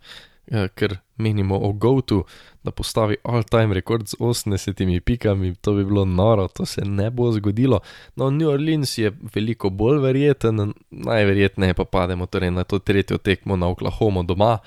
ker 0.76 0.98
menimo 1.18 1.58
o 1.58 1.72
Goutu, 1.72 2.24
da 2.64 2.72
postavi 2.72 3.16
all-time 3.24 3.74
rekord 3.74 4.08
z 4.08 4.16
80 4.20 5.00
pikami, 5.00 5.56
to 5.56 5.74
bi 5.74 5.86
bilo 5.86 6.06
noro, 6.06 6.48
to 6.48 6.66
se 6.66 6.82
ne 6.86 7.10
bo 7.12 7.32
zgodilo. 7.32 7.80
No, 8.16 8.30
New 8.30 8.50
Orleans 8.50 8.98
je 8.98 9.12
veliko 9.36 9.70
bolj 9.70 10.02
verjeten, 10.02 10.74
najverjetneje 10.92 11.74
pa 11.74 11.86
pademo 11.86 12.26
torej 12.26 12.52
na 12.52 12.64
to 12.64 12.80
tretjo 12.80 13.18
tekmo 13.18 13.56
na 13.56 13.68
Oklahomo 13.68 14.24
doma 14.24 14.58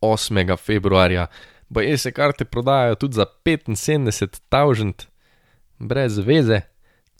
8. 0.00 0.56
februarja. 0.56 1.26
Boje 1.68 1.98
se 1.98 2.12
karte 2.12 2.44
prodajajo 2.44 2.94
tudi 2.94 3.14
za 3.14 3.26
75 3.44 4.40
tavžent, 4.48 5.02
brez 5.78 6.18
veze. 6.18 6.60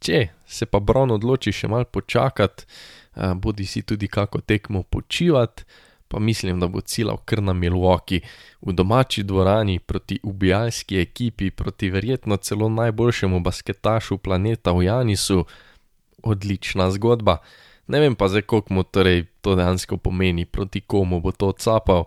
Če 0.00 0.28
se 0.46 0.66
pa 0.66 0.80
Bron 0.80 1.10
odloči 1.10 1.52
še 1.52 1.68
mal 1.68 1.84
počakati, 1.84 2.64
bodi 3.36 3.66
si 3.66 3.82
tudi 3.82 4.08
kako 4.08 4.40
tekmo 4.40 4.82
počivati, 4.82 5.64
pa 6.10 6.18
mislim, 6.18 6.60
da 6.60 6.66
bo 6.66 6.80
cilal 6.80 7.16
kar 7.24 7.42
na 7.42 7.52
Milwaukee, 7.52 8.20
v 8.60 8.72
domači 8.72 9.22
dvorani 9.22 9.78
proti 9.78 10.18
ubijalski 10.22 10.98
ekipi, 11.00 11.50
proti 11.50 11.90
verjetno 11.90 12.36
celo 12.36 12.68
najboljšemu 12.68 13.40
basketašu 13.40 14.18
planeta 14.18 14.72
v 14.72 14.84
Janisu. 14.84 15.44
Odlična 16.22 16.90
zgodba. 16.90 17.36
Ne 17.86 18.00
vem 18.00 18.14
pa 18.14 18.28
zdaj, 18.28 18.42
koliko 18.42 18.74
mu 18.74 18.82
torej 18.82 19.24
to 19.40 19.54
dejansko 19.56 19.96
pomeni, 19.96 20.44
proti 20.44 20.80
komu 20.80 21.20
bo 21.20 21.32
to 21.32 21.48
odsapal. 21.54 22.04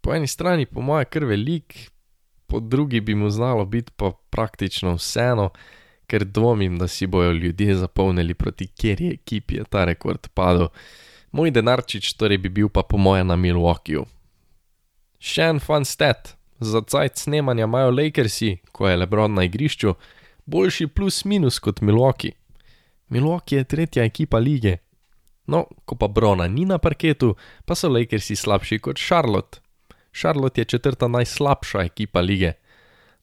Po 0.00 0.14
eni 0.14 0.26
strani 0.26 0.66
po 0.66 0.80
moje 0.80 1.04
kar 1.04 1.24
velik, 1.24 1.90
po 2.46 2.60
drugi 2.60 3.00
bi 3.00 3.14
mu 3.14 3.30
znalo 3.30 3.64
biti 3.64 3.92
pa 3.96 4.12
praktično 4.30 4.94
vseeno, 4.94 5.50
ker 6.06 6.24
dvomim, 6.24 6.78
da 6.78 6.88
si 6.88 7.06
bojo 7.06 7.32
ljudje 7.32 7.74
zapolnili 7.74 8.34
proti 8.34 8.66
kjeri 8.66 9.08
ekipi 9.08 9.54
je 9.54 9.64
ta 9.64 9.84
rekord 9.84 10.28
padel. 10.34 10.68
Moj 11.36 11.50
denarčič 11.52 12.14
torej 12.16 12.38
bi 12.40 12.48
bil 12.48 12.68
pa 12.72 12.80
po 12.82 12.96
moje 12.96 13.24
na 13.24 13.36
Milwaukeeju. 13.36 14.06
Še 15.20 15.48
en 15.52 15.58
fun 15.60 15.84
stat, 15.84 16.32
za 16.64 16.80
cajt 16.80 17.20
snemanja 17.20 17.66
imajo 17.68 17.90
Lakersi, 17.92 18.54
ko 18.72 18.88
je 18.88 18.96
Lebron 18.96 19.36
na 19.36 19.44
igrišču, 19.44 19.92
boljši 20.48 20.86
plus 20.86 21.24
minus 21.28 21.58
kot 21.60 21.82
Milwaukee. 21.84 22.32
Milwaukee 23.12 23.60
je 23.60 23.68
tretja 23.68 24.08
ekipa 24.08 24.40
lige. 24.40 24.78
No, 25.46 25.66
ko 25.84 26.00
pa 26.00 26.08
Brona 26.08 26.48
ni 26.48 26.64
na 26.64 26.78
parketu, 26.78 27.34
pa 27.66 27.76
so 27.76 27.92
Lakersi 27.92 28.36
slabši 28.36 28.80
kot 28.80 28.96
Charlotte. 28.96 29.60
Charlotte 30.16 30.60
je 30.60 30.72
četrta 30.72 31.08
najslabša 31.08 31.84
ekipa 31.84 32.24
lige. 32.24 32.54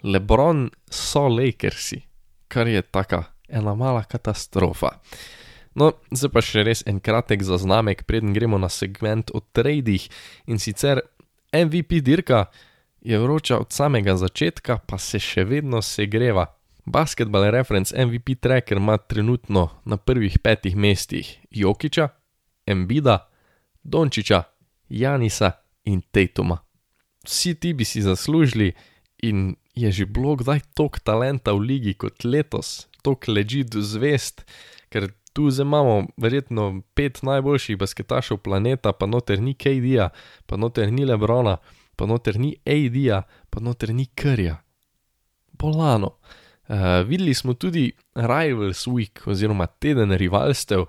Lebron 0.04 0.68
so 0.86 1.26
Lakersi, 1.28 2.04
kar 2.48 2.68
je 2.68 2.82
taka 2.82 3.24
ena 3.50 3.74
mala 3.74 4.04
katastrofa. 4.04 5.00
No, 5.76 5.94
zdaj 6.14 6.32
pa 6.34 6.42
še 6.46 6.64
res 6.68 6.84
en 6.86 7.00
kratek 7.02 7.42
zaznamek, 7.46 8.06
preden 8.06 8.34
gremo 8.36 8.60
na 8.62 8.70
segment 8.70 9.34
o 9.34 9.42
tradih 9.42 10.06
in 10.46 10.62
sicer 10.62 11.02
MVP 11.54 12.02
dirka 12.06 12.46
je 13.02 13.20
vroča 13.20 13.58
od 13.60 13.72
samega 13.72 14.16
začetka, 14.18 14.80
pa 14.88 14.98
se 14.98 15.20
še 15.20 15.44
vedno 15.44 15.82
segreva. 15.82 16.48
Basketball 16.86 17.50
reference 17.52 17.96
MVP 17.96 18.36
tracker 18.42 18.78
ima 18.78 18.98
trenutno 18.98 19.70
na 19.86 19.98
prvih 19.98 20.40
petih 20.40 20.76
mestih 20.76 21.40
Jokiča, 21.52 22.10
Embida, 22.68 23.30
Dončiča, 23.84 24.44
Janisa 24.90 25.52
in 25.84 26.02
Tatuma. 26.12 26.60
Vsi 27.24 27.56
ti 27.56 27.74
bi 27.74 27.86
si 27.86 28.02
zaslužili 28.02 28.74
in 29.24 29.56
je 29.76 29.92
že 29.92 30.06
bilo 30.06 30.36
kdaj 30.36 30.60
toliko 30.76 31.00
talenta 31.00 31.54
v 31.54 31.60
ligi 31.60 31.94
kot 31.94 32.24
letos, 32.24 32.88
toliko 33.02 33.32
leži 33.32 33.64
do 33.64 33.82
zvest, 33.82 34.44
ker 34.90 35.10
tu 35.34 35.50
zdaj 35.50 35.66
imamo 35.66 36.08
verjetno 36.18 36.82
pet 36.94 37.24
najboljših 37.24 37.78
basketašev 37.78 38.38
planeta, 38.38 38.94
pa 38.94 39.06
noter 39.06 39.42
ni 39.42 39.54
KD-ja, 39.54 40.10
pa 40.46 40.58
noter 40.58 40.92
ni 40.92 41.06
Lebrona, 41.06 41.58
pa 41.96 42.06
noter 42.06 42.40
ni 42.40 42.56
AD-ja, 42.66 43.24
pa 43.50 43.60
noter 43.60 43.94
ni 43.94 44.06
Krja. 44.06 44.62
Bolano. 45.52 46.18
Uh, 46.68 47.08
videli 47.08 47.34
smo 47.34 47.54
tudi 47.54 47.92
Rivals 48.16 48.88
Week 48.88 49.26
oziroma 49.26 49.68
teden 49.68 50.12
rivalstev. 50.12 50.86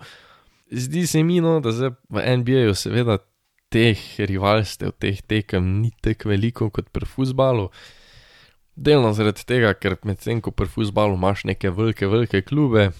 Zdi 0.71 1.07
se 1.07 1.23
mi, 1.23 1.41
no, 1.41 1.61
da 1.61 1.73
zdaj 1.73 1.91
v 2.09 2.37
NBA-ju 2.39 2.75
seveda 2.75 3.19
teh 3.69 3.99
rivalstev, 4.19 4.95
teh 4.99 5.19
tekem 5.23 5.81
ni 5.81 5.91
tako 6.03 6.31
veliko 6.31 6.71
kot 6.71 6.93
pri 6.95 7.07
futbalu. 7.07 7.69
Delno 8.75 9.13
zaradi 9.15 9.45
tega, 9.47 9.75
ker 9.75 9.97
medtem 10.07 10.41
ko 10.43 10.51
pri 10.51 10.71
futbalu 10.71 11.19
imaš 11.19 11.45
neke 11.51 11.71
velike, 11.71 12.07
velike 12.11 12.43
klube, 12.43 12.91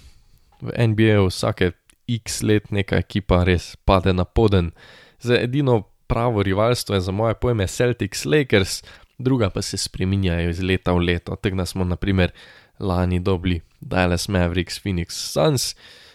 v 0.61 0.75
NBA-ju 0.89 1.27
vsake 1.31 1.73
x 2.09 2.43
let 2.43 2.71
neka 2.71 3.01
ekipa 3.01 3.45
res 3.45 3.77
pade 3.85 4.13
na 4.13 4.25
poden. 4.25 4.73
Zdaj 5.21 5.45
edino 5.45 5.83
pravo 6.07 6.43
rivalstvo 6.43 6.95
je 6.95 7.01
za 7.01 7.13
moje 7.13 7.35
pojme 7.35 7.67
Celtics 7.67 8.25
Lakers, 8.25 8.83
druga 9.19 9.51
pa 9.51 9.63
se 9.63 9.77
spreminjajo 9.77 10.51
iz 10.51 10.61
leta 10.61 10.93
v 10.93 10.99
leto. 10.99 11.37
Tega 11.37 11.67
smo 11.67 11.85
naprimer 11.85 12.31
lani 12.79 13.21
dobili 13.21 13.61
Dallas 13.81 14.29
Mavericks, 14.29 14.81
Phoenix 14.85 15.11
Suns. 15.11 15.75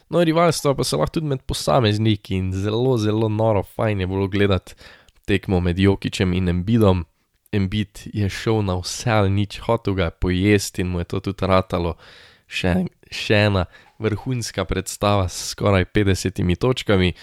No, 0.09 0.23
rivalstvo 0.23 0.75
pa 0.75 0.83
se 0.83 0.97
lahko 0.97 1.13
tudi 1.19 1.27
med 1.27 1.41
posamezniki 1.45 2.35
in 2.35 2.53
zelo, 2.53 2.97
zelo 2.97 3.29
noro, 3.29 3.63
fajn 3.63 3.99
je 3.99 4.07
bilo 4.07 4.27
gledati 4.27 4.73
tekmo 5.25 5.59
med 5.59 5.79
Jokičem 5.79 6.33
in 6.33 6.49
Embidom. 6.49 7.05
Embid 7.51 7.99
je 8.13 8.29
šel 8.29 8.61
na 8.61 8.75
vse 8.77 9.09
ali 9.11 9.29
nič, 9.29 9.59
hotel 9.65 9.93
ga 9.93 10.09
je 10.09 10.17
pojesti 10.21 10.81
in 10.81 10.89
mu 10.89 10.99
je 10.99 11.05
to 11.13 11.19
tudi 11.19 11.45
ratalo. 11.49 11.95
Še, 12.49 12.73
še 13.11 13.45
ena 13.49 13.65
vrhunska 13.99 14.65
predstava 14.65 15.27
s 15.29 15.51
skoraj 15.51 15.85
50 15.93 16.55
točkami, 16.55 17.13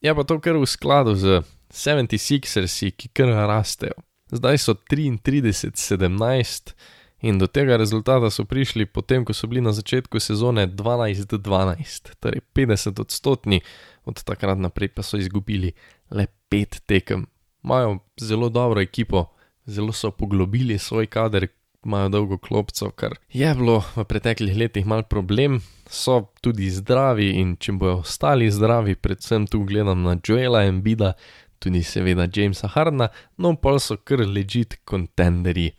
je 0.00 0.14
pa 0.14 0.24
to 0.24 0.40
kar 0.40 0.56
v 0.56 0.66
skladu 0.66 1.14
z 1.14 1.42
76ersi, 1.72 2.92
ki 2.96 3.08
kar 3.12 3.32
rastejo. 3.48 3.96
Zdaj 4.30 4.58
so 4.60 4.74
33-17 4.74 6.74
in 7.20 7.38
do 7.38 7.46
tega 7.46 7.76
rezultata 7.76 8.30
so 8.30 8.44
prišli 8.44 8.86
potem, 8.86 9.24
ko 9.24 9.34
so 9.34 9.48
bili 9.48 9.64
na 9.64 9.72
začetku 9.72 10.20
sezone 10.20 10.68
12-12, 10.68 12.14
torej 12.20 12.44
50 12.54 13.00
odstotni, 13.00 13.60
od 14.04 14.22
takrat 14.22 14.58
naprej 14.58 14.94
pa 14.94 15.02
so 15.02 15.18
izgubili 15.18 15.72
le 16.10 16.26
5 16.50 16.80
tekem. 16.86 17.26
Imajo 17.64 17.98
zelo 18.20 18.48
dobro 18.48 18.80
ekipo, 18.80 19.26
zelo 19.66 19.92
so 19.92 20.10
poglobili 20.10 20.78
svoj 20.78 21.06
kader, 21.06 21.48
imajo 21.88 22.12
dolgo 22.12 22.38
klopco, 22.38 22.90
kar 22.92 23.16
je 23.32 23.48
bilo 23.56 23.80
v 23.96 24.04
preteklih 24.04 24.56
letih 24.56 24.86
mal 24.86 25.02
problem, 25.08 25.60
so 25.88 26.20
tudi 26.44 26.68
zdravi 26.70 27.32
in 27.40 27.56
če 27.56 27.74
bojo 27.80 28.02
ostali 28.04 28.50
zdravi, 28.52 28.94
predvsem 29.00 29.46
tu 29.48 29.64
gledam 29.64 30.04
na 30.04 30.18
Joela 30.20 30.66
Embida, 30.68 31.14
tudi 31.58 31.82
seveda 31.82 32.28
Jamesa 32.28 32.68
Hardna, 32.68 33.08
no 33.36 33.54
pa 33.56 33.78
so 33.80 33.96
kar 33.96 34.20
ležit 34.26 34.78
kontenderi. 34.84 35.72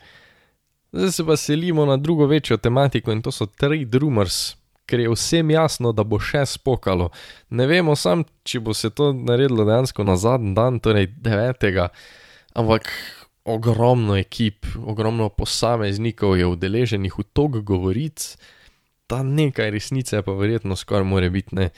Zdaj 0.92 1.12
se 1.12 1.26
pa 1.26 1.38
selimo 1.38 1.86
na 1.86 1.98
drugo 1.98 2.26
večjo 2.26 2.58
tematiko 2.58 3.14
in 3.14 3.22
to 3.22 3.32
so 3.32 3.46
trade 3.46 4.00
rumors, 4.02 4.56
ker 4.90 5.00
je 5.00 5.12
vsem 5.14 5.52
jasno, 5.54 5.94
da 5.94 6.04
bo 6.04 6.18
še 6.20 6.42
spokalo. 6.50 7.12
Ne 7.54 7.68
vemo 7.70 7.94
sam, 7.96 8.26
če 8.44 8.60
bo 8.66 8.74
se 8.74 8.90
to 8.90 9.12
naredilo 9.14 9.68
dejansko 9.70 10.04
na 10.04 10.18
zadnji 10.18 10.56
dan, 10.58 10.80
torej 10.82 11.12
9. 11.22 11.88
Ampak 12.58 12.90
ogromno 13.46 14.18
ekip, 14.18 14.66
ogromno 14.86 15.30
posameznikov 15.30 16.38
je 16.38 16.48
udeleženih 16.48 17.20
v 17.20 17.24
tog 17.34 17.62
govoric, 17.64 18.38
da 19.10 19.24
nekaj 19.24 19.72
resnice 19.72 20.22
pa 20.22 20.32
verjetno 20.32 20.76
skoraj 20.76 21.04
more 21.04 21.30
biti 21.30 21.56
ne. 21.56 21.70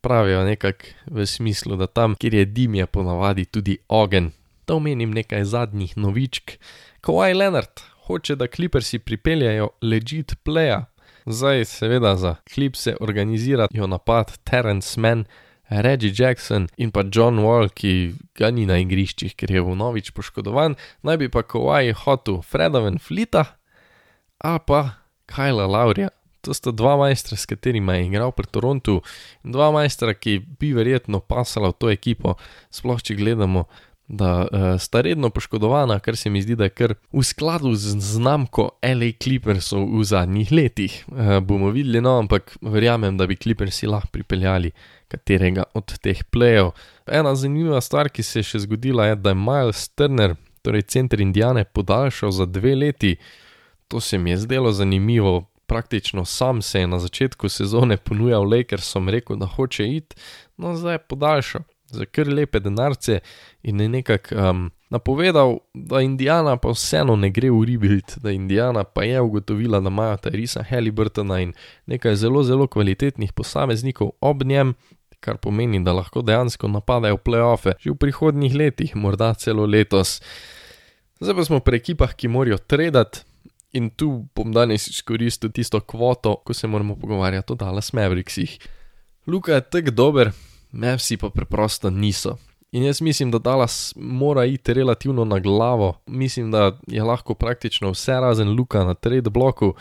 Pravijo 0.00 0.44
nekako 0.44 0.84
v 1.06 1.26
smislu, 1.26 1.76
da 1.76 1.86
tam, 1.86 2.14
kjer 2.14 2.34
je 2.34 2.44
dim, 2.44 2.74
je 2.74 2.86
ponavadi 2.86 3.44
tudi 3.44 3.78
ogen. 3.88 4.30
Da 4.66 4.74
omenim 4.74 5.10
nekaj 5.10 5.44
zadnjih 5.44 5.96
novičk. 5.96 6.56
Kawhi 7.00 7.34
Leonard 7.36 7.80
hoče, 8.06 8.36
da 8.36 8.46
klipersi 8.46 8.98
pripeljajo 8.98 9.68
legit 9.82 10.34
playa. 10.44 10.84
Zdaj 11.26 11.64
seveda 11.64 12.16
za 12.16 12.34
klipse 12.54 12.96
organizirajo 13.00 13.86
napad 13.86 14.38
Terence 14.44 15.00
Mann, 15.00 15.24
Reggie 15.70 16.12
Jackson 16.14 16.66
in 16.76 16.90
pa 16.90 17.04
John 17.06 17.38
Wall, 17.38 17.70
ki 17.70 18.14
ga 18.34 18.50
ni 18.50 18.66
na 18.66 18.80
igriščih, 18.82 19.36
ker 19.38 19.52
je 19.54 19.62
vnovič 19.62 20.10
poškodovan, 20.16 20.74
naj 21.06 21.20
bi 21.22 21.30
pa 21.30 21.44
Kowaj 21.46 21.94
hotel 22.04 22.42
Fredoven 22.42 22.98
Flita 22.98 23.54
ali 24.40 24.64
pa 24.66 24.80
Kajla 25.30 25.66
Laurija. 25.68 26.10
To 26.40 26.54
sta 26.56 26.72
dva 26.72 26.94
majstra, 26.96 27.36
s 27.36 27.44
katerima 27.44 27.98
je 27.98 28.06
igral 28.08 28.32
pri 28.32 28.48
Torontu, 28.48 29.02
in 29.44 29.52
dva 29.52 29.68
majstra, 29.74 30.14
ki 30.16 30.38
bi 30.58 30.72
verjetno 30.72 31.20
pasala 31.20 31.68
v 31.68 31.76
to 31.76 31.90
ekipo, 31.92 32.38
sploh 32.72 32.96
če 33.04 33.18
gledamo, 33.18 33.66
da 34.10 34.30
uh, 34.42 34.80
sta 34.80 35.04
redno 35.04 35.30
poškodovana, 35.30 36.00
kar 36.02 36.16
se 36.16 36.30
mi 36.30 36.42
zdi, 36.42 36.56
da 36.58 36.66
je 36.66 36.74
kar 36.74 36.94
v 37.12 37.22
skladu 37.22 37.74
z 37.78 38.00
znamko 38.02 38.70
LA 38.82 39.12
Clippersov 39.22 39.84
v 39.92 40.02
zadnjih 40.04 40.50
letih. 40.50 40.96
Uh, 41.06 41.38
bomo 41.44 41.70
videli, 41.70 42.00
no, 42.02 42.16
ampak 42.24 42.56
verjamem, 42.64 43.20
da 43.20 43.28
bi 43.30 43.38
Clippersi 43.38 43.86
lahko 43.86 44.10
pripeljali 44.16 44.72
katerega 45.10 45.66
od 45.74 45.98
teh 45.98 46.22
plejev. 46.30 46.70
Ena 47.06 47.34
zanimiva 47.34 47.80
stvar, 47.80 48.08
ki 48.08 48.22
se 48.22 48.38
je 48.40 48.48
še 48.52 48.62
zgodila, 48.66 49.10
je, 49.10 49.18
da 49.20 49.34
je 49.34 49.40
Miles 49.42 49.88
Turner, 49.98 50.36
torej 50.62 50.86
center 50.94 51.20
Indijane, 51.20 51.64
podaljšal 51.64 52.30
za 52.30 52.46
dve 52.46 52.74
leti. 52.76 53.16
To 53.88 54.00
se 54.00 54.18
mi 54.18 54.30
je 54.30 54.44
zdelo 54.46 54.72
zanimivo. 54.72 55.50
Praktično 55.66 56.24
sam 56.24 56.62
se 56.62 56.80
je 56.80 56.86
na 56.86 56.98
začetku 56.98 57.48
sezone 57.48 57.96
ponujal 57.96 58.42
Lakersom, 58.42 59.08
rekel, 59.08 59.36
da 59.38 59.46
hoče 59.46 59.86
iti, 59.86 60.16
no 60.56 60.74
zdaj 60.76 60.94
je 60.94 61.04
podaljšal. 61.12 61.62
za 61.90 62.04
kar 62.04 62.28
lepe 62.28 62.60
denarce 62.60 63.18
in 63.62 63.80
je 63.80 63.88
nekako 63.88 64.34
um, 64.34 64.70
napovedal, 64.90 65.58
da 65.74 66.00
Indijana 66.00 66.56
pa 66.56 66.70
vseeno 66.70 67.16
ne 67.16 67.30
gre 67.30 67.50
v 67.50 67.64
rebuild, 67.64 68.16
da 68.16 68.30
Indijana 68.30 68.84
pa 68.84 69.04
je 69.04 69.20
ugotovila, 69.20 69.80
da 69.80 69.88
imajo 69.88 70.16
Tyrisa 70.16 70.64
Halliburtona 70.68 71.40
in 71.40 71.52
nekaj 71.86 72.14
zelo, 72.14 72.42
zelo 72.42 72.66
kvalitetnih 72.66 73.32
posameznikov 73.32 74.10
ob 74.20 74.42
njem, 74.44 74.74
kar 75.20 75.36
pomeni, 75.36 75.82
da 75.84 75.92
lahko 75.92 76.22
dejansko 76.22 76.68
napadajo 76.68 77.16
playoffe 77.16 77.76
že 77.80 77.90
v 77.90 77.98
prihodnjih 78.00 78.54
letih, 78.54 78.96
morda 78.96 79.34
celo 79.34 79.66
letos. 79.66 80.20
Zdaj 81.20 81.36
pa 81.36 81.44
smo 81.44 81.60
pri 81.60 81.76
ekipah, 81.76 82.14
ki 82.16 82.28
morajo 82.28 82.58
tradati. 82.58 83.26
In 83.72 83.90
tu 83.94 84.26
bom 84.34 84.50
danes 84.50 84.88
izkoristil 84.90 85.52
tisto 85.54 85.78
kvoto, 85.80 86.40
ko 86.42 86.54
se 86.54 86.66
moramo 86.66 86.96
pogovarjati 86.96 87.52
o 87.52 87.56
Dallas 87.56 87.92
Mavericksih. 87.92 88.58
Luka 89.26 89.54
je 89.54 89.60
tako 89.60 89.90
dober, 89.90 90.30
Mavsi 90.72 91.16
pa 91.16 91.30
preprosto 91.30 91.90
niso. 91.90 92.36
In 92.72 92.82
jaz 92.82 93.00
mislim, 93.00 93.30
da 93.30 93.38
Dallas 93.38 93.92
mora 93.96 94.44
iti 94.44 94.74
relativno 94.74 95.24
na 95.24 95.38
glavo. 95.38 96.02
Mislim, 96.06 96.50
da 96.50 96.78
je 96.86 97.02
lahko 97.02 97.34
praktično 97.34 97.90
vse 97.90 98.12
razen 98.12 98.48
Luka 98.48 98.84
na 98.84 98.94
trade 98.94 99.30
bloku, 99.30 99.74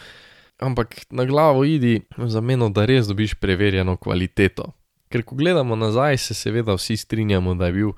ampak 0.59 0.95
na 1.09 1.25
glavo 1.25 1.65
idi 1.65 2.01
v 2.17 2.29
zameno, 2.29 2.69
da 2.69 2.85
res 2.85 3.07
dobiš 3.07 3.33
preverjeno 3.33 3.97
kvaliteto. 3.97 4.71
Ker 5.09 5.23
ko 5.25 5.35
gledamo 5.35 5.75
nazaj, 5.75 6.17
se 6.17 6.33
seveda 6.33 6.75
vsi 6.77 6.97
strinjamo, 6.97 7.55
da 7.55 7.65
je 7.65 7.73
bil 7.73 7.91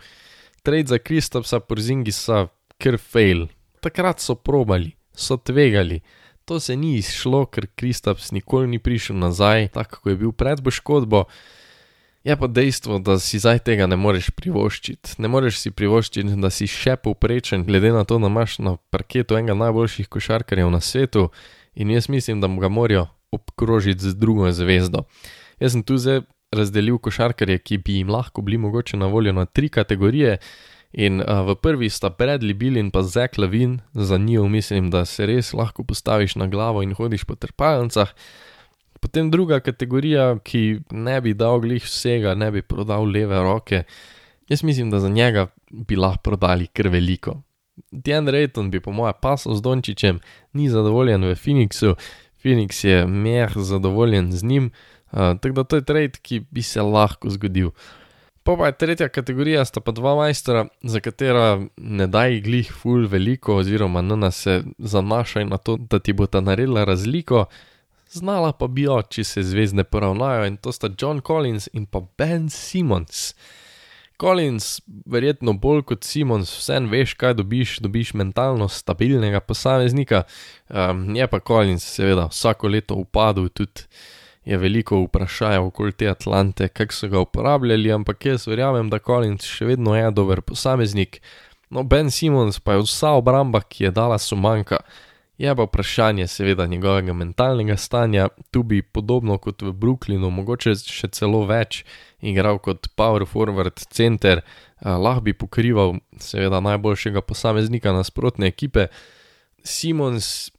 trade 0.63 0.88
za 0.88 0.98
Kristopsa 0.98 1.60
Porzingisa 1.60 2.48
kar 2.80 2.98
fail. 2.98 3.48
Takrat 3.84 4.20
so 4.20 4.36
probali, 4.36 4.94
so 5.13 5.38
tvegali. 5.38 6.00
To 6.46 6.60
se 6.60 6.75
ni 6.75 6.96
izšlo, 6.98 7.46
ker 7.46 7.68
Kristops 7.75 8.32
nikoli 8.32 8.68
ni 8.68 8.80
prišel 8.80 9.20
nazaj, 9.20 9.68
tako 9.75 10.00
kot 10.01 10.12
je 10.12 10.15
bil 10.24 10.32
pred 10.32 10.63
poškodbo. 10.63 11.25
Je 12.24 12.36
pa 12.38 12.48
dejstvo, 12.48 13.00
da 13.00 13.20
si 13.20 13.39
zdaj 13.41 13.60
tega 13.65 13.88
ne 13.89 13.98
moreš 13.98 14.30
privoščiti. 14.38 15.18
Ne 15.18 15.27
moreš 15.27 15.60
si 15.62 15.72
privoščiti, 15.72 16.38
da 16.39 16.50
si 16.53 16.68
še 16.70 16.96
povprečen, 16.96 17.65
glede 17.65 17.91
na 17.91 18.06
to, 18.06 18.20
da 18.22 18.30
imaš 18.30 18.60
na 18.62 18.77
parketu 18.94 19.36
enega 19.36 19.58
najboljših 19.58 20.08
košarkarjev 20.08 20.70
na 20.72 20.80
svetu 20.80 21.30
in 21.75 21.91
jaz 21.91 22.10
mislim, 22.10 22.41
da 22.41 22.48
mu 22.48 22.62
ga 22.62 22.70
morajo 22.70 23.08
obkrožiti 23.32 24.06
z 24.06 24.15
drugo 24.15 24.51
zvezdo. 24.51 25.03
Jaz 25.60 25.75
sem 25.75 25.84
tu 25.84 25.98
zdaj 25.98 26.22
razdelil 26.51 26.98
košarkarje, 26.98 27.58
ki 27.58 27.77
bi 27.77 27.98
jim 28.00 28.10
lahko 28.10 28.41
bili 28.41 28.58
mogoče 28.58 28.98
na 28.98 29.08
voljo 29.08 29.34
na 29.34 29.46
tri 29.46 29.70
kategorije. 29.70 30.38
In 30.93 31.22
uh, 31.22 31.46
v 31.48 31.55
prvi 31.55 31.89
sta 31.89 32.10
Bradley 32.12 32.53
Bill 32.53 32.77
in 32.77 32.91
pa 32.91 33.03
Zack 33.03 33.38
Lavin, 33.38 33.79
za 33.93 34.17
njih 34.17 34.50
mislim, 34.50 34.89
da 34.91 35.05
se 35.05 35.25
res 35.25 35.53
lahko 35.53 35.84
postaviš 35.84 36.36
na 36.36 36.48
glavo 36.48 36.84
in 36.84 36.93
hodiš 36.93 37.24
po 37.24 37.36
trpalnicah. 37.36 38.12
Potem 39.00 39.31
druga 39.31 39.60
kategorija, 39.60 40.36
ki 40.43 40.81
ne 40.91 41.22
bi 41.22 41.34
dal 41.34 41.62
glih 41.63 41.84
vsega, 41.84 42.36
ne 42.36 42.51
bi 42.51 42.62
prodal 42.62 43.08
leve 43.08 43.39
roke, 43.39 43.84
jaz 44.50 44.63
mislim, 44.63 44.91
da 44.91 45.00
za 45.00 45.10
njega 45.10 45.48
bi 45.72 45.96
lahko 45.96 46.22
prodali 46.24 46.67
kar 46.67 46.88
veliko. 46.88 47.39
Dian 47.91 48.27
Rayton 48.27 48.70
bi 48.70 48.79
po 48.79 48.91
mojem 48.91 49.15
pasal 49.22 49.55
z 49.55 49.62
Dončićem, 49.62 50.20
ni 50.53 50.70
zadovoljen 50.70 51.24
v 51.24 51.36
Phoenixu, 51.36 51.96
Phoenix 52.43 52.86
je 52.86 53.08
meh 53.08 53.51
zadovoljen 53.55 54.31
z 54.31 54.43
njim, 54.43 54.72
uh, 55.12 55.34
tako 55.39 55.56
da 55.56 55.63
to 55.63 55.75
je 55.75 55.86
trade, 55.86 56.22
ki 56.22 56.44
bi 56.51 56.62
se 56.62 56.82
lahko 56.82 57.30
zgodil. 57.30 57.72
Pa 58.44 58.56
pa 58.58 58.65
je 58.65 58.77
tretja 58.77 59.10
kategorija, 59.10 59.65
sta 59.65 59.82
pa 59.82 59.91
dva 59.91 60.15
majstra, 60.15 60.65
za 60.82 61.00
katera 61.00 61.62
ne 61.77 62.08
daj 62.08 62.39
glih 62.41 62.72
ful 62.74 63.06
veliko, 63.08 63.60
oziroma 63.62 64.01
nuna 64.01 64.32
se 64.32 64.63
zanašaj 64.77 65.46
na 65.46 65.58
to, 65.58 65.77
da 65.77 66.00
ti 66.00 66.13
bo 66.13 66.25
ta 66.25 66.41
naredila 66.41 66.84
razliko, 66.84 67.46
znala 68.10 68.51
pa 68.53 68.68
bi 68.68 68.88
jo, 68.88 69.01
če 69.01 69.24
se 69.24 69.44
zvezdne 69.44 69.84
poravnajo 69.84 70.48
in 70.50 70.58
to 70.58 70.72
sta 70.74 70.89
John 71.01 71.22
Collins 71.22 71.70
in 71.74 71.86
pa 71.86 72.01
Ben 72.18 72.50
Simmons. 72.50 73.36
Collins, 74.22 74.82
verjetno 75.06 75.53
bolj 75.53 75.84
kot 75.89 76.03
Simons, 76.06 76.50
vsem 76.60 76.89
veš, 76.89 77.13
kaj 77.18 77.34
dobiš, 77.39 77.80
dobiš 77.82 78.13
mentalno 78.13 78.68
stabilnega 78.70 79.39
posameznika, 79.39 80.24
um, 80.70 81.08
je 81.15 81.27
pa 81.27 81.39
Collins 81.39 81.86
seveda 81.96 82.27
vsako 82.30 82.74
leto 82.74 82.98
upadal 83.01 83.50
tudi 83.50 83.86
je 84.45 84.58
veliko 84.58 85.04
vprašaj 85.04 85.58
okoli 85.58 85.91
te 85.91 86.10
Atlante, 86.10 86.67
kako 86.67 86.93
so 86.93 87.08
ga 87.08 87.19
uporabljali, 87.19 87.91
ampak 87.91 88.25
jaz 88.25 88.47
verjamem, 88.47 88.89
da 88.89 88.99
Collins 88.99 89.45
še 89.45 89.65
vedno 89.65 89.95
je 89.95 90.12
dober 90.12 90.41
posameznik. 90.41 91.21
No, 91.69 91.84
Ben 91.84 92.12
Simons 92.12 92.60
pa 92.60 92.73
je 92.73 92.84
vsa 92.84 93.13
obramba, 93.19 93.62
ki 93.62 93.84
je 93.84 93.91
dala 93.95 94.17
sumanka. 94.19 94.82
Je 95.41 95.56
pa 95.56 95.63
vprašanje 95.63 96.27
seveda 96.27 96.67
njegovega 96.67 97.13
mentalnega 97.13 97.77
stanja, 97.77 98.27
tu 98.51 98.63
bi 98.63 98.82
podobno 98.82 99.38
kot 99.38 99.62
v 99.62 99.71
Brooklynu, 99.73 100.30
mogoče 100.30 100.75
še 100.75 101.10
celo 101.15 101.45
več, 101.49 101.86
igral 102.21 102.60
kot 102.62 102.91
power 102.95 103.25
forward 103.25 103.80
center, 103.89 104.41
eh, 104.41 104.89
lahko 104.89 105.25
bi 105.25 105.34
pokrival 105.34 105.95
seveda 106.19 106.60
najboljšega 106.62 107.21
posameznika 107.21 107.93
nasprotne 107.93 108.51
ekipe. 108.51 108.88
Simons 109.63 110.51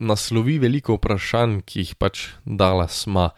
naslovi 0.00 0.58
veliko 0.58 0.96
vprašanj, 0.96 1.60
ki 1.68 1.84
jih 1.84 1.94
pač 2.00 2.26
dala 2.44 2.88
sma. 2.88 3.30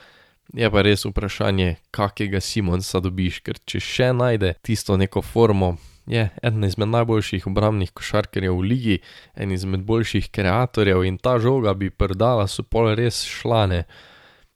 Je 0.53 0.69
pa 0.71 0.83
res 0.85 1.07
vprašanje, 1.09 1.77
kakega 1.95 2.41
Simonsa 2.41 3.01
dobiš, 3.01 3.41
ker 3.45 3.59
če 3.67 3.81
še 3.81 4.11
najde 4.13 4.55
tisto 4.63 4.99
neko 5.01 5.23
formo, 5.25 5.77
je 6.07 6.27
eden 6.43 6.65
izmed 6.67 6.91
najboljših 6.93 7.47
obrambnih 7.47 7.93
košarkarjev 7.95 8.59
v 8.59 8.67
ligi, 8.67 8.97
en 9.35 9.53
izmed 9.55 9.87
boljših 9.87 10.29
kreatorjev 10.35 11.05
in 11.07 11.19
ta 11.19 11.39
žoga 11.39 11.75
bi 11.79 11.91
prdala 11.91 12.49
so 12.51 12.63
pol 12.63 12.93
res 12.99 13.23
šlane. 13.25 13.85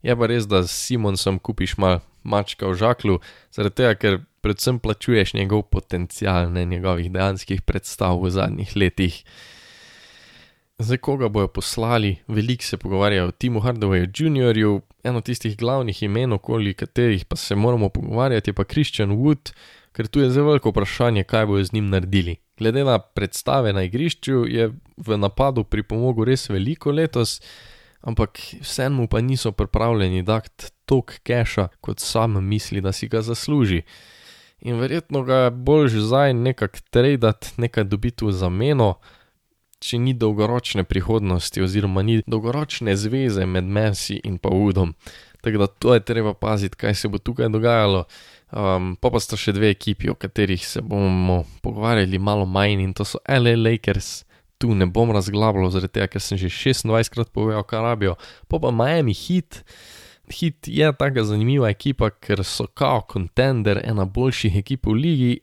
Je 0.03 0.15
pa 0.17 0.29
res, 0.29 0.47
da 0.47 0.63
s 0.67 0.75
Simonsom 0.75 1.39
kupiš 1.39 1.77
mal 1.79 2.03
mačka 2.23 2.69
v 2.69 2.77
žaklu, 2.79 3.19
zaradi 3.55 3.83
tega, 3.83 3.95
ker 3.95 4.19
predvsem 4.43 4.79
plačuješ 4.83 5.35
njegov 5.35 5.69
potencial, 5.71 6.51
ne 6.53 6.65
njegovih 6.65 7.11
dejanskih 7.13 7.63
predstav 7.63 8.21
v 8.23 8.31
zadnjih 8.31 8.77
letih. 8.77 9.23
Zdaj, 10.79 10.99
koga 10.99 11.29
bojo 11.29 11.49
poslali, 11.49 12.17
veliko 12.29 12.65
se 12.65 12.77
pogovarjajo 12.77 13.29
o 13.29 13.31
Timu 13.31 13.61
Hardwareju 13.61 14.09
Jr., 14.17 14.81
eno 15.05 15.21
tistih 15.21 15.57
glavnih 15.57 16.03
imen, 16.03 16.33
okoli 16.33 16.75
katerih 16.75 17.25
pa 17.25 17.37
se 17.37 17.57
moramo 17.57 17.89
pogovarjati, 17.89 18.51
je 18.51 18.55
pa 18.55 18.65
Christian 18.65 19.11
Wood, 19.11 19.53
ker 19.93 20.07
tu 20.07 20.21
je 20.21 20.31
zelo 20.31 20.47
veliko 20.47 20.71
vprašanje, 20.71 21.25
kaj 21.25 21.47
bojo 21.47 21.65
z 21.65 21.73
njim 21.73 21.89
naredili. 21.89 22.37
Glede 22.59 22.85
na 22.85 22.99
predstave 22.99 23.73
na 23.73 23.83
igrišču, 23.83 24.45
je 24.49 24.69
v 24.97 25.19
napadu 25.19 25.65
pripomogel 25.65 26.25
res 26.25 26.49
veliko 26.51 26.93
letos, 26.93 27.41
ampak 28.01 28.39
vseeno 28.61 29.07
pa 29.07 29.21
niso 29.21 29.53
pripravljeni 29.53 30.23
dati 30.23 30.73
tok 30.85 31.21
keša, 31.23 31.69
kot 31.81 32.01
sam 32.01 32.45
misli, 32.45 32.81
da 32.81 32.93
si 32.93 33.09
ga 33.09 33.23
zasluži. 33.23 33.83
In 34.61 34.77
verjetno 34.77 35.23
ga 35.23 35.35
je 35.35 35.51
bolj 35.51 35.89
že 35.89 36.01
zdaj 36.01 36.35
nekako 36.35 36.79
tradati, 36.91 37.49
nekaj 37.57 37.85
dobiti 37.85 38.25
v 38.25 38.33
zameno 38.33 38.95
če 39.87 40.01
ni 40.03 40.15
dolgoročne 40.19 40.85
prihodnosti, 40.85 41.63
oziroma 41.63 42.03
ni 42.03 42.19
dolgoročne 42.27 42.97
zveze 42.99 43.47
med 43.47 43.69
Messi 43.71 44.19
in 44.25 44.41
pa 44.43 44.51
Udom. 44.51 44.95
Tako 45.47 45.63
da 45.63 45.67
to 45.67 45.95
je 45.95 46.03
treba 46.03 46.35
paziti, 46.35 46.77
kaj 46.77 46.95
se 46.95 47.09
bo 47.09 47.19
tukaj 47.19 47.49
dogajalo. 47.55 48.05
Um, 48.51 48.95
pa 49.01 49.11
pa 49.11 49.21
sta 49.23 49.39
še 49.39 49.55
dve 49.55 49.71
ekipi, 49.75 50.11
o 50.11 50.15
katerih 50.19 50.63
se 50.63 50.83
bomo 50.83 51.45
pogovarjali 51.63 52.19
malo 52.19 52.47
manj 52.47 52.83
in 52.83 52.95
to 52.95 53.07
so 53.07 53.21
LA 53.29 53.55
Lakers. 53.59 54.25
Tu 54.59 54.75
ne 54.75 54.89
bom 54.89 55.11
razglabljal, 55.13 55.69
zaradi 55.71 55.99
tega, 55.99 56.09
ker 56.15 56.23
sem 56.25 56.41
že 56.41 56.49
26krat 56.51 57.31
povedal, 57.35 57.67
kaj 57.69 57.85
rabijo. 57.85 58.17
Pa 58.49 58.59
pa 58.59 58.73
Miami 58.75 59.15
Heat. 59.15 59.63
Hit 60.27 60.67
je 60.67 60.91
tako 60.99 61.23
zanimiva 61.23 61.71
ekipa, 61.71 62.11
ker 62.11 62.43
so 62.43 62.67
kao 62.67 63.05
kontender, 63.07 63.79
ena 63.85 64.07
boljših 64.07 64.57
ekip 64.59 64.89
v 64.91 64.97
ligi, 64.99 65.35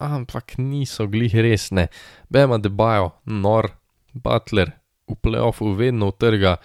ampak 0.00 0.58
niso 0.58 1.06
glih 1.08 1.32
resne. 1.32 1.88
Bema 2.28 2.58
debajo, 2.60 3.14
nor, 3.24 3.70
Butler 4.16 4.72
v 5.06 5.14
playoffu 5.22 5.72
vedno 5.76 6.08
utrga, 6.08 6.56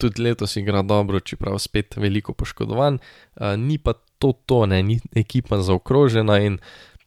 tudi 0.00 0.22
letos 0.22 0.56
igra 0.56 0.82
dobro, 0.82 1.20
čeprav 1.20 1.58
spet 1.62 1.96
veliko 1.96 2.32
poškodovan, 2.32 2.98
uh, 2.98 3.54
ni 3.58 3.78
pa 3.78 3.94
to 4.18 4.32
to, 4.46 4.64
ne, 4.66 4.82
ni 4.82 4.98
ekipa 5.16 5.60
zaokrožena 5.62 6.40
in 6.42 6.58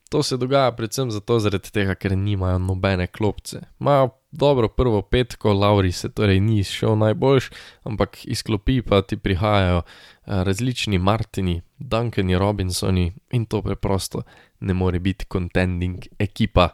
to 0.10 0.24
se 0.24 0.38
dogaja 0.38 0.72
predvsem 0.72 1.12
zato, 1.12 1.40
tega, 1.74 1.96
ker 1.96 2.16
nimajo 2.18 2.60
nobene 2.60 3.08
klopce. 3.08 3.60
Imajo 3.80 4.10
dobro 4.32 4.70
prvo 4.70 5.02
petko, 5.02 5.54
Lauri 5.54 5.92
se 5.92 6.10
torej 6.10 6.40
ni 6.40 6.64
šel 6.64 6.96
najboljš, 6.98 7.50
ampak 7.84 8.26
izklopi 8.26 8.82
pa 8.82 9.02
ti 9.02 9.18
prihajajo 9.18 9.78
uh, 9.78 9.84
različni 10.26 10.98
Martini, 10.98 11.62
Duncani, 11.80 12.38
Robinsoni 12.38 13.14
in 13.32 13.46
to 13.46 13.62
preprosto 13.62 14.24
ne 14.60 14.74
more 14.74 15.00
biti 15.00 15.26
contending 15.34 16.08
ekipa. 16.20 16.70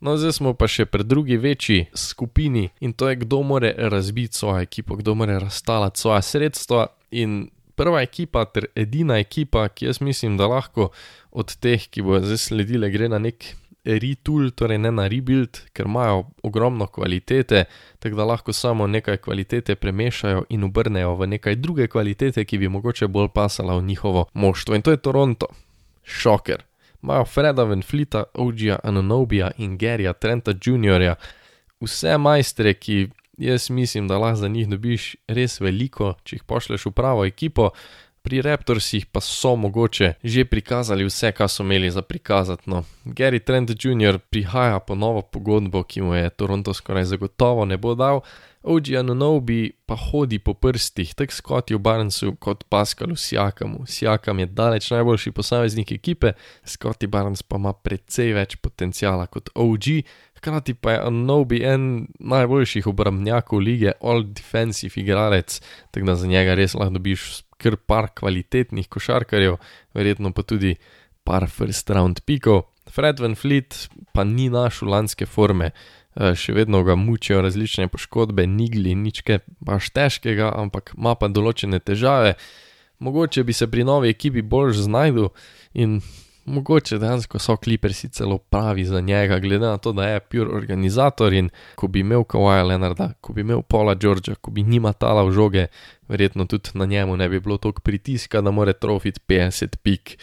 No, 0.00 0.16
zdaj 0.16 0.32
smo 0.36 0.52
pa 0.54 0.68
še 0.68 0.84
pri 0.86 1.04
drugi 1.04 1.36
večji 1.40 1.86
skupini 1.94 2.68
in 2.80 2.92
to 2.92 3.08
je, 3.08 3.16
kdo 3.22 3.42
more 3.42 3.74
razbiti 3.78 4.36
svojo 4.36 4.60
ekipo, 4.62 4.96
kdo 4.96 5.14
more 5.14 5.38
razstalati 5.38 6.00
svoje 6.00 6.22
sredstva. 6.22 6.86
In 7.10 7.48
prva 7.74 8.02
ekipa, 8.02 8.44
ter 8.44 8.66
edina 8.74 9.18
ekipa, 9.18 9.68
ki 9.68 9.86
jaz 9.86 10.00
mislim, 10.00 10.36
da 10.36 10.46
lahko 10.50 10.90
od 11.30 11.56
teh, 11.56 11.86
ki 11.90 12.02
bodo 12.02 12.26
zdaj 12.26 12.42
sledile, 12.48 12.90
gre 12.90 13.08
na 13.08 13.18
nek 13.22 13.54
retool, 13.84 14.50
torej 14.56 14.78
ne 14.80 14.90
na 14.92 15.06
rebuild, 15.08 15.60
ker 15.76 15.86
imajo 15.86 16.24
ogromno 16.42 16.86
kvalitete, 16.86 17.64
tako 17.98 18.16
da 18.16 18.24
lahko 18.24 18.52
samo 18.52 18.86
nekaj 18.86 19.16
kvalitete 19.16 19.74
premešajo 19.74 20.44
in 20.48 20.64
obrnejo 20.64 21.14
v 21.14 21.26
nekaj 21.36 21.56
druge 21.60 21.88
kvalitete, 21.88 22.44
ki 22.44 22.58
bi 22.58 22.68
mogoče 22.68 23.08
bolj 23.08 23.28
pasala 23.34 23.76
v 23.76 23.84
njihovo 23.84 24.26
moštvo. 24.32 24.74
In 24.74 24.82
to 24.82 24.90
je 24.90 24.96
Toronto. 24.96 25.46
Šoker. 26.04 26.64
Imajo 27.04 27.24
Freda 27.24 27.64
Venflita, 27.64 28.24
Ogija 28.34 28.78
Anonobija 28.84 29.50
in 29.58 29.78
Gerija 29.78 30.12
Trenta 30.12 30.50
Jr., 30.50 31.14
vse 31.80 32.18
majstre, 32.18 32.74
ki 32.74 33.08
jaz 33.38 33.70
mislim, 33.70 34.08
da 34.08 34.18
lahko 34.18 34.36
za 34.36 34.48
njih 34.48 34.68
dobiš 34.68 35.16
res 35.28 35.60
veliko, 35.60 36.14
če 36.24 36.36
jih 36.36 36.44
pošleš 36.48 36.86
v 36.86 36.92
pravo 36.96 37.24
ekipo. 37.24 37.70
Pri 38.24 38.40
Raptorsih 38.40 39.04
pa 39.12 39.20
so 39.20 39.52
mogoče 39.56 40.14
že 40.24 40.46
prikazali 40.48 41.04
vse, 41.04 41.32
kar 41.36 41.48
so 41.48 41.62
imeli 41.62 41.90
za 41.90 42.02
prikazati. 42.02 42.70
No. 42.70 42.84
Gary 43.04 43.42
Trent 43.44 43.70
Jr. 43.76 44.18
prihaja 44.30 44.78
po 44.80 44.94
novo 44.94 45.22
pogodbo, 45.22 45.82
ki 45.82 46.00
mu 46.00 46.14
je 46.14 46.30
Toronto 46.30 46.72
skoraj 46.74 47.04
zagotovo 47.04 47.64
ne 47.64 47.76
bo 47.76 47.94
dal, 47.94 48.22
OG 48.64 48.94
Anunobi 48.98 49.72
pa 49.86 49.96
hodi 49.96 50.38
po 50.38 50.54
prstih, 50.54 51.14
tako 51.14 51.32
Scottiju 51.32 51.78
Barnesu 51.78 52.34
kot 52.40 52.64
Pascalu 52.68 53.16
Siakamu. 53.16 53.84
Siakam 53.86 54.38
je 54.38 54.46
daleč 54.46 54.90
najboljši 54.90 55.32
posameznik 55.32 55.92
ekipe, 55.92 56.32
Scotty 56.64 57.06
Barnes 57.06 57.42
pa 57.42 57.60
ima 57.60 57.72
precej 57.72 58.32
več 58.32 58.56
potencijala 58.56 59.26
kot 59.26 59.50
OG, 59.54 59.90
hkrati 60.40 60.74
pa 60.74 60.96
je 60.96 61.02
Anunobi 61.10 61.60
en 61.68 62.06
najboljših 62.18 62.88
obrambnjakov 62.88 63.60
lige, 63.60 63.92
all 64.00 64.24
defensive 64.24 64.96
igralec, 65.02 65.60
tako 65.90 66.06
da 66.06 66.16
za 66.16 66.26
njega 66.26 66.56
res 66.56 66.74
lahko 66.74 66.96
dobiš 66.96 67.44
kar 67.60 67.76
par 67.76 68.08
kvalitetnih 68.16 68.88
košarkarjev, 68.88 69.60
verjetno 69.94 70.32
pa 70.32 70.42
tudi 70.42 70.76
par 71.24 71.50
first 71.50 71.90
round 71.90 72.24
pikov. 72.24 72.64
Fred 72.88 73.20
Van 73.20 73.34
Fleet 73.34 73.88
pa 74.12 74.24
ni 74.24 74.48
našel 74.52 74.88
lanske 74.92 75.26
forme, 75.26 75.70
še 76.14 76.54
vedno 76.54 76.82
ga 76.86 76.94
mučijo 76.94 77.40
različne 77.42 77.88
poškodbe, 77.88 78.46
nigli, 78.46 78.94
nič 78.94 79.22
kaj 79.26 79.42
baš 79.60 79.90
težkega, 79.94 80.52
ampak 80.54 80.94
ima 80.98 81.14
pa 81.18 81.28
določene 81.28 81.80
težave. 81.82 82.36
Mogoče 83.02 83.42
bi 83.44 83.52
se 83.52 83.66
pri 83.70 83.84
novi 83.84 84.12
ekipi 84.14 84.42
bolj 84.42 84.78
znašel 84.84 85.32
in 85.74 85.98
mogoče 86.44 86.98
dejansko 86.98 87.38
so 87.38 87.56
klipersi 87.56 88.08
celo 88.08 88.38
pravi 88.38 88.84
za 88.84 89.00
njega, 89.00 89.38
glede 89.38 89.66
na 89.66 89.78
to, 89.78 89.92
da 89.92 90.06
je 90.08 90.20
pur 90.20 90.48
organizator 90.54 91.32
in 91.32 91.48
ko 91.74 91.88
bi 91.88 92.00
imel 92.00 92.24
Kawaja 92.24 92.66
Leonarda, 92.68 93.12
ko 93.20 93.32
bi 93.32 93.40
imel 93.40 93.62
Paula 93.62 93.94
Georgea, 93.94 94.34
ko 94.34 94.50
bi 94.50 94.62
njima 94.62 94.92
tala 94.92 95.24
v 95.24 95.32
žoge, 95.32 95.66
verjetno 96.08 96.46
tudi 96.46 96.70
na 96.74 96.84
njemu 96.86 97.16
ne 97.16 97.28
bi 97.28 97.40
bilo 97.40 97.56
toliko 97.56 97.82
pritiska, 97.82 98.40
da 98.40 98.50
more 98.50 98.72
trofiti 98.72 99.20
50 99.28 99.76
pik. 99.82 100.18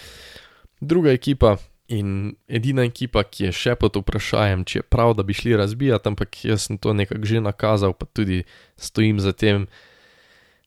Druga 0.80 1.12
ekipa 1.12 1.58
in 1.92 2.36
edina 2.48 2.86
ekipa, 2.88 3.24
ki 3.28 3.50
je 3.50 3.52
še 3.56 3.76
pod 3.80 4.00
vprašanjem, 4.00 4.64
če 4.66 4.80
je 4.80 4.88
prav, 4.88 5.14
da 5.20 5.26
bi 5.28 5.36
šli 5.36 5.58
razbijati, 5.60 6.12
ampak 6.14 6.40
jaz 6.48 6.70
sem 6.70 6.80
to 6.82 6.96
nekako 6.96 7.28
že 7.28 7.44
nakazal, 7.44 7.94
pa 7.94 8.08
tudi 8.08 8.44
stojim 8.80 9.20
za 9.20 9.36
tem, 9.36 9.68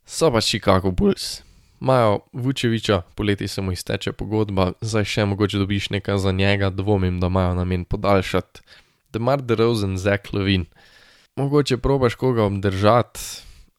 so 0.04 0.30
pa 0.30 0.44
Chicago 0.44 0.92
Bulls 0.92 1.40
imajo 1.84 2.18
Vučeviča, 2.32 3.02
poleti 3.14 3.48
se 3.48 3.60
mu 3.60 3.72
izteče 3.72 4.12
pogodba, 4.12 4.72
zdaj 4.80 5.04
še 5.04 5.24
mogoče 5.28 5.58
dobiš 5.60 5.90
nekaj 5.90 6.18
za 6.18 6.32
njega, 6.32 6.70
dvomim, 6.70 7.20
da 7.20 7.26
imajo 7.26 7.54
namen 7.54 7.84
podaljšati. 7.84 8.62
Demar 9.12 9.42
DeRozan, 9.42 9.98
Zach 9.98 10.32
Levin. 10.32 10.64
Mogoče 11.37 11.76
probaš 11.76 12.14
koga 12.14 12.44
obdržati, 12.44 13.20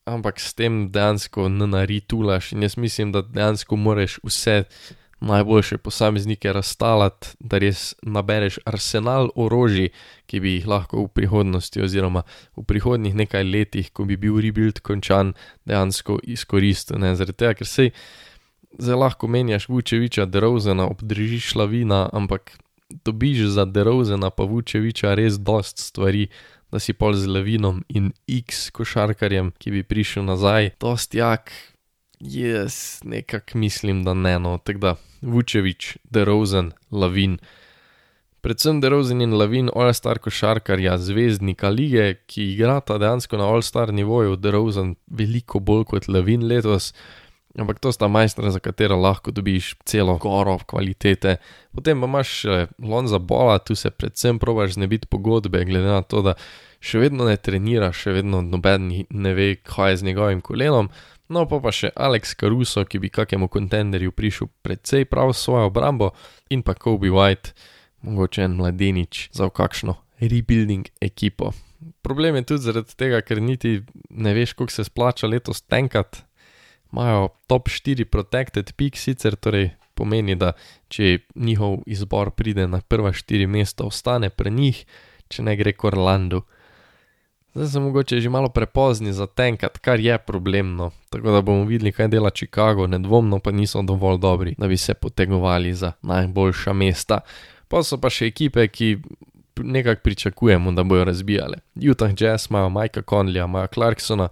ampak 0.06 0.40
s 0.40 0.54
tem 0.54 0.92
dejansko 0.92 1.50
ne 1.50 1.68
naritulaš 1.68 2.52
in 2.54 2.64
jaz 2.64 2.78
mislim, 2.78 3.12
da 3.12 3.22
dejansko 3.22 3.76
moraš 3.76 4.20
vse 4.24 4.64
najboljše 5.20 5.78
posameznike 5.78 6.54
razstalati, 6.54 7.28
da 7.40 7.58
res 7.58 7.94
nabereš 8.02 8.60
arsenal 8.66 9.30
orožij, 9.36 9.90
ki 10.26 10.40
bi 10.40 10.58
jih 10.58 10.68
lahko 10.68 11.06
v 11.06 11.08
prihodnosti 11.08 11.82
oziroma 11.82 12.26
v 12.58 12.66
prihodnih 12.68 13.16
nekaj 13.16 13.44
letih, 13.44 13.92
ko 13.94 14.06
bi 14.06 14.18
bil 14.18 14.42
rebuild 14.42 14.80
končan, 14.80 15.34
dejansko 15.66 16.20
izkoristil. 16.24 17.00
Zaradi 17.16 17.38
tega, 17.38 17.54
ker 17.56 17.68
sej 17.68 17.92
zelo 18.80 19.06
lahko 19.06 19.28
menjaš 19.28 19.70
Vučeviča, 19.70 20.26
Derozena, 20.26 20.88
obdržiš 20.92 21.56
lavina, 21.56 22.10
ampak 22.14 22.58
dobiš 22.90 23.48
za 23.56 23.66
Derozena 23.66 24.30
pa 24.30 24.44
Vučeviča 24.44 25.16
res 25.16 25.40
dost 25.40 25.80
stvari. 25.80 26.28
Da 26.74 26.80
si 26.82 26.94
pol 26.98 27.14
z 27.14 27.30
Levinom 27.30 27.84
in 27.88 28.10
X 28.28 28.72
košarkarjem, 28.74 29.54
ki 29.62 29.72
bi 29.72 29.84
prišel 29.86 30.26
nazaj, 30.26 30.74
dost 30.82 31.14
jak, 31.16 31.54
Jaz 32.20 33.00
nekako 33.04 33.58
mislim, 33.58 34.04
da 34.04 34.14
ne, 34.14 34.40
no, 34.40 34.58
tako 34.58 34.80
da 34.80 34.96
Vučevič, 35.22 35.98
DeRozan, 36.04 36.72
Lavin. 36.92 37.38
Predvsem 38.42 38.82
DeRozan 38.82 39.22
in 39.22 39.34
Lavin, 39.34 39.70
all-star 39.76 40.20
košarkarja, 40.20 40.98
zvezdnika 40.98 41.70
lige, 41.70 42.14
ki 42.30 42.52
igrata 42.54 42.98
dejansko 43.02 43.38
na 43.38 43.48
all-star 43.50 43.94
nivoju, 43.94 44.36
DeRozan 44.36 44.96
veliko 45.08 45.60
bolj 45.60 45.84
kot 45.90 46.08
Lavin 46.08 46.46
letos, 46.48 46.92
ampak 47.58 47.80
to 47.80 47.92
sta 47.92 48.08
majstra, 48.08 48.52
za 48.52 48.60
katero 48.60 48.96
lahko 49.02 49.32
dobiš 49.32 49.74
celo 49.86 50.18
goro 50.22 50.58
kvalitete. 50.68 51.38
Potem 51.74 52.02
pa 52.02 52.08
imaš 52.08 52.44
Lonza 52.80 53.20
Bola, 53.20 53.58
tu 53.60 53.76
se 53.76 53.90
predvsem 53.90 54.40
probaš 54.40 54.74
znebiti 54.74 55.08
pogodbe, 55.08 55.66
glede 55.66 55.88
na 55.88 56.02
to, 56.02 56.22
da 56.22 56.36
še 56.80 57.00
vedno 57.02 57.26
ne 57.26 57.38
trenira, 57.38 57.90
še 57.96 58.14
vedno 58.14 58.44
noben 58.46 58.92
ne 59.10 59.34
ve, 59.34 59.56
kaj 59.56 59.92
je 59.92 59.98
z 59.98 60.12
njegovim 60.12 60.42
kolenom. 60.42 60.90
No, 61.28 61.48
pa 61.50 61.58
pa 61.58 61.72
še 61.74 61.90
Alex 61.98 62.36
Caruso, 62.38 62.84
ki 62.86 63.02
bi 63.02 63.10
kakemu 63.10 63.48
kontenderju 63.50 64.14
prišel 64.14 64.52
precej 64.62 65.08
prav 65.10 65.34
s 65.34 65.46
svojo 65.48 65.72
obrambo, 65.72 66.12
in 66.54 66.62
pa 66.62 66.76
Kobe 66.78 67.10
White, 67.10 67.56
mogoče 68.06 68.46
en 68.46 68.58
mladenič 68.60 69.30
za 69.34 69.50
kakšno 69.50 69.98
rebuilding 70.22 70.86
ekipo. 71.02 71.52
Problem 72.06 72.36
je 72.36 72.44
tudi 72.44 72.68
zaradi 72.68 72.94
tega, 72.98 73.22
ker 73.26 73.42
niti 73.42 73.80
ne 74.10 74.34
veš, 74.38 74.54
koliko 74.54 74.74
se 74.74 74.86
splača 74.86 75.28
letos 75.28 75.64
tenkat. 75.66 76.22
Imajo 76.94 77.34
top 77.50 77.70
4 77.70 78.06
protected 78.06 78.72
pick, 78.78 78.98
sicer 78.98 79.36
torej 79.36 79.72
pomeni, 79.98 80.36
da 80.38 80.54
če 80.92 81.26
njihov 81.36 81.82
izbor 81.90 82.32
pride 82.38 82.68
na 82.68 82.82
prva 82.82 83.12
4 83.16 83.48
mesta, 83.50 83.88
ostane 83.88 84.30
pri 84.30 84.54
njih, 84.54 84.86
če 85.28 85.44
ne 85.44 85.56
gre 85.58 85.74
Orlando. 85.84 86.46
Zdaj 87.56 87.68
so 87.68 87.80
mogoče 87.80 88.20
že 88.20 88.30
malo 88.30 88.50
prepozni 88.50 89.14
za 89.14 89.28
tenkat, 89.28 89.78
kar 89.78 90.00
je 90.00 90.18
problemno, 90.18 90.92
tako 91.10 91.32
da 91.32 91.42
bomo 91.42 91.64
videli, 91.64 91.92
kaj 91.92 92.08
dela 92.08 92.30
Chicago, 92.30 92.88
nedvomno 92.88 93.40
pa 93.40 93.52
niso 93.52 93.82
dovolj 93.82 94.18
dobri, 94.20 94.56
da 94.58 94.68
bi 94.68 94.78
se 94.78 94.94
potegovali 94.94 95.74
za 95.74 95.92
najboljša 96.02 96.74
mesta. 96.74 97.20
Pa 97.68 97.84
so 97.84 97.98
pa 97.98 98.10
še 98.10 98.28
ekipe, 98.28 98.68
ki 98.68 98.98
nekako 99.64 100.02
pričakujemo, 100.04 100.72
da 100.72 100.84
bojo 100.84 101.06
razbijale. 101.06 101.58
Utah 101.92 102.12
Jazz 102.22 102.50
imajo 102.50 102.70
Mikea 102.70 103.04
Conleya, 103.10 103.46
imajo 103.46 103.68
Clarksona, 103.74 104.28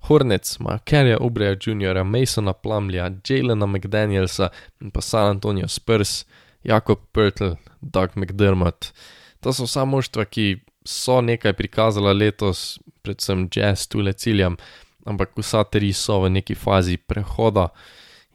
Hornets 0.00 0.60
imajo 0.60 0.78
Kerryja 0.84 1.18
Ubreja 1.18 1.56
Jr., 1.58 2.04
Masona 2.04 2.52
Plumleya, 2.52 3.10
Jalena 3.28 3.66
McDanielsa 3.66 4.48
in 4.80 4.90
pa 4.90 5.00
San 5.00 5.26
Antonio 5.26 5.68
Spurs, 5.68 6.24
Jakob 6.64 6.98
Pertl, 7.12 7.58
Doug 7.80 8.10
McDermott. 8.14 8.92
To 9.40 9.52
so 9.52 9.66
vsa 9.66 9.84
moštva, 9.84 10.24
ki 10.24 10.60
so 10.88 11.20
nekaj 11.20 11.52
prikazala 11.52 12.12
letos, 12.12 12.78
predvsem 13.02 13.48
jazz, 13.52 13.86
tu 13.88 14.00
le 14.00 14.12
ciljam, 14.12 14.56
ampak 15.04 15.36
vsa 15.36 15.64
tri 15.64 15.92
so 15.92 16.22
v 16.24 16.30
neki 16.38 16.56
fazi 16.56 16.96
prehoda. 16.96 17.68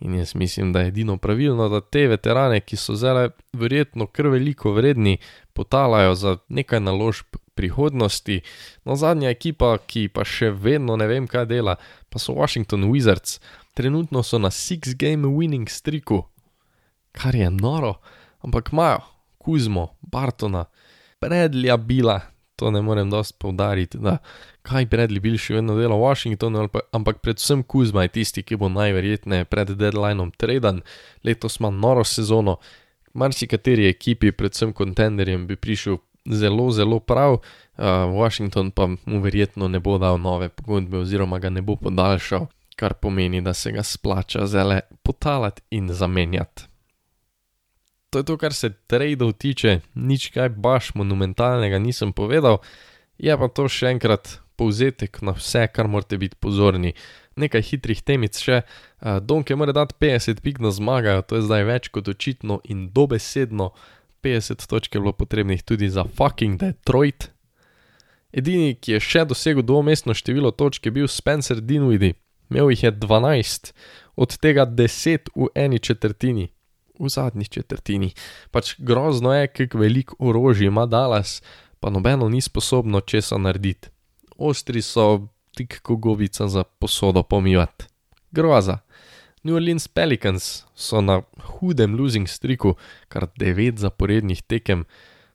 In 0.04 0.18
jaz 0.20 0.36
mislim, 0.36 0.74
da 0.74 0.82
je 0.82 0.88
edino 0.88 1.18
pravilno, 1.18 1.70
da 1.70 1.82
te 1.82 2.08
veterane, 2.08 2.60
ki 2.60 2.78
so 2.78 2.96
zdaj 2.96 3.30
verjetno 3.54 4.06
kar 4.08 4.28
veliko 4.28 4.74
vredni, 4.76 5.18
potalajo 5.54 6.16
za 6.16 6.38
nekaj 6.50 6.82
naložb 6.84 7.39
prihodnosti. 7.56 8.42
No, 8.86 8.96
zadnja 8.96 9.32
ekipa, 9.32 9.78
ki 9.88 10.10
pa 10.13 10.26
še 10.28 10.52
vedno 10.52 10.98
ne 11.00 11.08
vem, 11.08 11.30
kaj 11.30 11.48
dela, 11.50 11.78
pa 12.10 12.20
so 12.20 12.36
Washington 12.36 12.89
Wizards. 12.92 13.39
Trenutno 13.74 14.24
so 14.24 14.38
na 14.38 14.52
six 14.52 14.94
game 14.98 15.30
winning 15.30 15.70
streaku, 15.72 16.24
kar 17.16 17.36
je 17.36 17.50
noro, 17.50 17.96
ampak 18.46 18.74
imajo 18.74 19.02
Kuzmo, 19.38 19.96
Bartona, 20.02 20.66
Predlja 21.20 21.78
Bila, 21.78 22.20
to 22.56 22.72
ne 22.72 22.82
morem 22.82 23.10
dosti 23.10 23.36
poudariti, 23.39 23.98
da 23.98 24.18
kaj 24.62 24.86
Bradley 24.86 25.20
bil 25.20 25.38
še 25.42 25.58
vedno 25.58 25.76
dela 25.80 25.98
v 25.98 26.06
Washingtonu, 26.06 26.68
ampak 26.94 27.22
predvsem 27.26 27.63
Kuzma 27.63 28.06
je 28.06 28.13
tisti, 28.20 28.44
ki 28.44 28.60
bo 28.62 28.70
najverjetneje 28.72 29.50
pred 29.50 29.74
deadlineom 29.78 30.32
traden, 30.38 30.82
letos 31.26 31.60
ima 31.60 31.72
noro 31.74 32.06
sezono, 32.08 32.58
marsikateri 33.13 33.88
ekipi, 33.89 34.32
predvsem 34.32 34.74
kontenderjem, 34.74 35.48
bi 35.50 35.58
prišel 35.58 36.00
zelo, 36.26 36.70
zelo 36.72 37.00
prav, 37.00 37.39
uh, 37.39 37.86
Washington 38.13 38.72
pa 38.72 38.88
mu 38.88 39.22
verjetno 39.22 39.68
ne 39.68 39.82
bo 39.84 39.98
dal 40.02 40.22
nove 40.22 40.50
pogodbe 40.50 41.02
oziroma 41.04 41.39
ga 41.39 41.50
ne 41.50 41.62
bo 41.62 41.76
podaljšal, 41.76 42.48
kar 42.78 42.94
pomeni, 42.94 43.42
da 43.42 43.54
se 43.54 43.72
ga 43.72 43.84
splača 43.84 44.48
zele 44.50 44.82
potalati 45.04 45.62
in 45.72 45.92
zamenjati 45.94 46.73
to 48.13 48.19
je 48.19 48.23
to, 48.23 48.38
kar 48.38 48.54
se 48.54 48.69
tradeov 48.69 49.34
tiče, 49.34 49.80
nič 49.95 50.30
kaj 50.30 50.49
baš 50.49 50.91
monumentalnega 50.93 51.80
nisem 51.82 52.13
povedal, 52.13 52.62
je 53.17 53.34
pa 53.34 53.47
to 53.49 53.65
še 53.65 53.89
enkrat 53.89 54.38
povzetek 54.54 55.17
na 55.26 55.34
vse, 55.34 55.65
kar 55.73 55.89
morate 55.89 56.19
biti 56.21 56.38
pozorni. 56.38 56.93
Nekaj 57.41 57.65
hitrih 57.71 58.04
temic 58.06 58.38
še, 58.38 58.62
Donke 59.02 59.58
mora 59.58 59.73
dati 59.73 59.97
50 59.97 60.45
pik 60.45 60.62
na 60.62 60.69
zmagajo, 60.69 61.26
to 61.26 61.41
je 61.41 61.47
zdaj 61.49 61.65
več 61.65 61.89
kot 61.89 62.13
očitno 62.13 62.62
in 62.69 62.91
dobesedno. 62.93 63.71
50 64.21 64.69
točk 64.69 64.93
je 64.93 65.02
bilo 65.02 65.17
potrebnih 65.17 65.65
tudi 65.65 65.89
za 65.89 66.06
fucking 66.06 66.62
Detroit. 66.62 67.32
Edini, 68.30 68.78
ki 68.78 68.95
je 68.95 69.02
še 69.02 69.26
dosegel 69.26 69.65
dvomestno 69.65 70.13
število 70.13 70.54
točk, 70.54 70.86
je 70.86 70.93
bil 71.02 71.10
Spencer 71.10 71.65
Dinwiddie, 71.65 72.13
imel 72.54 72.69
jih 72.71 72.86
je 72.86 72.97
12, 73.02 73.73
od 74.15 74.38
tega 74.38 74.69
10 74.69 75.34
v 75.34 75.49
eni 75.58 75.82
četrtini 75.82 76.54
v 77.04 77.10
zadnji 77.10 77.46
četrtini. 77.46 78.13
Pač 78.52 78.76
grozno 78.78 79.34
je, 79.34 79.48
kako 79.48 79.78
veliko 79.78 80.16
orožja 80.20 80.68
ima 80.68 80.86
Dallas, 80.86 81.42
pa 81.80 81.89
nobeno 81.89 82.30
ni 82.30 82.42
sposobno 82.42 83.02
česa 83.02 83.38
narediti. 83.38 83.89
Ostri 84.38 84.82
so 84.82 85.28
tik 85.56 85.82
kot 85.82 86.00
govica 86.00 86.48
za 86.48 86.63
posodo 86.63 87.24
pomivati. 87.24 87.86
Groza. 88.32 88.78
New 89.44 89.56
Orleans 89.56 89.88
Pelicans 89.88 90.63
so 90.76 91.02
na 91.02 91.22
hudem 91.44 91.96
losing 92.00 92.28
streaku, 92.28 92.78
kar 93.08 93.28
devet 93.36 93.78
zaporednih 93.78 94.42
tekem, 94.42 94.86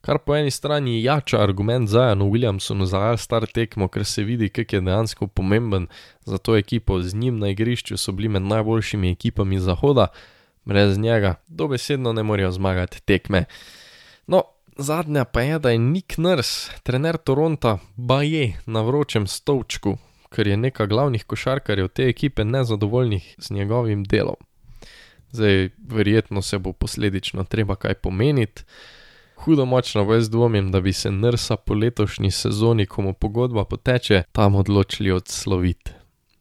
kar 0.00 0.18
po 0.18 0.33
eni 0.37 0.50
strani 0.50 1.02
jača 1.02 1.42
argument 1.42 1.88
za 1.88 2.07
Janu 2.09 2.31
Williamsonu 2.33 2.87
za 2.87 3.16
star 3.16 3.46
tekmo, 3.46 3.88
ker 3.88 4.04
se 4.04 4.24
vidi, 4.24 4.48
kako 4.48 4.76
je 4.76 4.81
dejansko 4.81 5.26
pomemben 5.26 5.87
za 6.24 6.38
to 6.38 6.57
ekipo, 6.57 7.02
z 7.02 7.14
njim 7.14 7.38
na 7.38 7.48
igrišču 7.48 7.96
so 7.96 8.12
bili 8.12 8.28
med 8.28 8.42
najboljšimi 8.42 9.12
ekipami 9.12 9.61
zahoda, 9.61 10.07
brez 10.68 10.98
njega 10.98 11.35
dobesedno 11.48 12.12
ne 12.12 12.22
morejo 12.22 12.50
zmagati 12.50 13.02
tekme. 13.02 13.44
No, 14.26 14.42
zadnja 14.76 15.24
pa 15.24 15.40
je, 15.40 15.59
da 15.59 15.70
je 15.70 15.78
Nick 15.78 16.18
Nurse, 16.18 16.72
trener 16.83 17.16
Toronta, 17.16 17.78
baje 17.96 18.61
na 18.66 18.83
vročem 18.83 19.26
stolčku, 19.26 19.96
ker 20.28 20.46
je 20.48 20.57
nekaj 20.57 20.87
glavnih 20.87 21.24
košarkarjev 21.24 21.88
te 21.88 22.09
ekipe 22.09 22.44
nezadovoljnih 22.44 23.35
z 23.38 23.50
njegovim 23.50 24.04
delom. 24.04 24.37
Zdaj, 25.31 25.68
verjetno 25.88 26.42
se 26.42 26.59
bo 26.59 26.72
posledično 26.72 27.44
treba 27.44 27.76
kaj 27.76 27.94
pomeniti. 27.94 28.62
Hudo 29.37 29.64
močno 29.64 30.12
jaz 30.12 30.31
dvomim, 30.31 30.72
da 30.72 30.81
bi 30.81 30.92
se 30.92 31.11
Nrsa 31.11 31.57
po 31.57 31.74
letošnji 31.74 32.31
sezoni, 32.31 32.87
ko 32.87 33.02
mu 33.02 33.12
pogodba 33.12 33.64
poteče, 33.64 34.22
tam 34.33 34.54
odločili 34.54 35.11
odsloviti. 35.12 35.90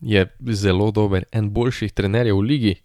Je 0.02 0.36
zelo 0.52 0.92
dober, 0.92 1.24
en 1.32 1.52
boljših 1.52 1.94
trenerjev 1.94 2.36
v 2.36 2.42
ligi, 2.42 2.76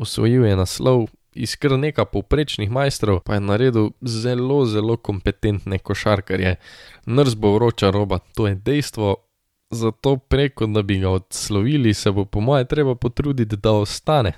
osvojil 0.00 0.46
je 0.46 0.56
naslov, 0.56 1.06
iz 1.34 1.54
kar 1.56 1.76
nekaj 1.78 2.08
povprečnih 2.12 2.70
majstrov, 2.70 3.20
pa 3.24 3.36
je 3.36 3.40
naredil 3.40 3.90
zelo, 4.00 4.64
zelo 4.66 4.96
kompetentne 4.96 5.78
košarkarje. 5.78 6.56
Nrs 7.06 7.34
bo 7.34 7.54
vroča 7.54 7.90
roba, 7.90 8.18
to 8.34 8.48
je 8.48 8.54
dejstvo, 8.54 9.16
zato 9.70 10.16
preko, 10.16 10.66
da 10.66 10.82
bi 10.82 10.98
ga 10.98 11.10
odslovili, 11.10 11.94
se 11.94 12.10
bo 12.10 12.24
po 12.24 12.40
moje 12.40 12.64
treba 12.64 12.94
potruditi, 12.94 13.56
da 13.56 13.72
ostane. 13.72 14.32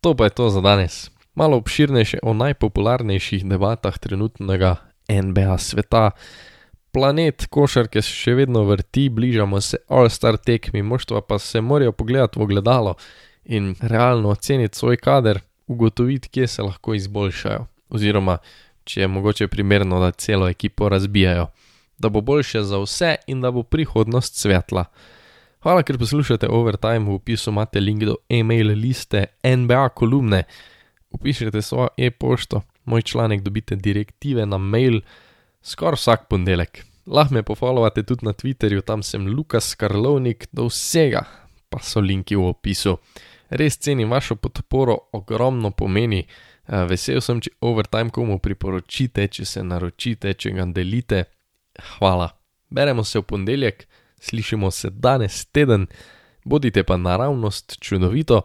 To 0.00 0.14
pa 0.16 0.24
je 0.24 0.30
to 0.30 0.50
za 0.50 0.60
danes. 0.60 1.10
Malo 1.34 1.56
obširnejše 1.56 2.18
o 2.22 2.34
najpopularnejših 2.34 3.44
debatah 3.48 3.98
trenutnega 3.98 4.76
NBA 5.08 5.58
sveta. 5.58 6.10
Planet 6.92 7.46
košarke 7.46 8.02
se 8.02 8.10
še 8.10 8.34
vedno 8.34 8.64
vrti, 8.64 9.08
bližamo 9.08 9.60
se 9.60 9.78
All-Star 9.88 10.36
tekmi, 10.36 10.82
moštva 10.82 11.20
pa 11.20 11.38
se 11.38 11.60
morajo 11.60 11.92
pogledati 11.92 12.38
v 12.38 12.42
ogledalo 12.42 12.96
in 13.44 13.74
realno 13.80 14.28
oceniti 14.28 14.78
svoj 14.78 14.96
kader, 14.96 15.40
ugotoviti, 15.66 16.28
kje 16.28 16.46
se 16.46 16.62
lahko 16.62 16.94
izboljšajo, 16.94 17.66
oziroma 17.88 18.38
če 18.84 19.00
je 19.00 19.08
mogoče 19.08 19.48
primerno, 19.48 20.00
da 20.00 20.10
celo 20.10 20.48
ekipo 20.48 20.88
razbijajo, 20.88 21.46
da 21.98 22.08
bo 22.08 22.20
boljše 22.20 22.62
za 22.62 22.78
vse 22.78 23.16
in 23.26 23.40
da 23.40 23.50
bo 23.50 23.62
prihodnost 23.62 24.36
svetla. 24.40 24.84
Hvala, 25.60 25.82
ker 25.84 25.98
poslušate 26.00 26.48
Overtime, 26.48 27.04
v 27.04 27.18
opisu 27.20 27.50
imate 27.50 27.80
link 27.80 28.04
do 28.08 28.16
e-mail 28.28 28.72
liste 28.72 29.26
NBA 29.44 29.88
kolumne. 29.88 30.44
Upišite 31.10 31.62
svojo 31.62 31.88
e-pošto, 31.98 32.62
moj 32.84 33.02
članek 33.02 33.42
dobite 33.42 33.76
direktive 33.76 34.46
na 34.46 34.58
mail 34.58 35.00
skoraj 35.62 36.00
vsak 36.00 36.28
ponedeljek. 36.28 36.84
Lahko 37.06 37.34
me 37.34 37.42
pofollowate 37.42 38.02
tudi 38.02 38.26
na 38.26 38.32
Twitterju, 38.32 38.82
tam 38.82 39.02
sem 39.02 39.26
Lukas 39.26 39.74
Karlovnik, 39.74 40.46
do 40.52 40.68
vsega 40.70 41.24
pa 41.70 41.78
so 41.78 42.00
linki 42.02 42.36
v 42.36 42.50
opisu. 42.50 42.98
Res 43.50 43.78
cenim 43.78 44.10
vašo 44.10 44.36
podporo, 44.36 44.96
ogromno 45.12 45.70
pomeni. 45.70 46.22
Eh, 46.22 46.84
vesel 46.86 47.20
sem, 47.20 47.40
če 47.42 47.50
overtime 47.66 48.12
komu 48.14 48.38
priporočite, 48.38 49.26
če 49.28 49.44
se 49.44 49.64
naročite, 49.66 50.34
če 50.34 50.54
ga 50.54 50.68
delite. 50.70 51.24
Hvala. 51.96 52.30
Beremo 52.70 53.04
se 53.04 53.18
v 53.18 53.26
ponedeljek, 53.26 53.86
slišimo 54.22 54.70
se 54.70 54.90
danes 54.90 55.44
teden, 55.50 55.88
bodite 56.44 56.84
pa 56.86 56.96
naravnost 56.96 57.80
čudovito, 57.82 58.44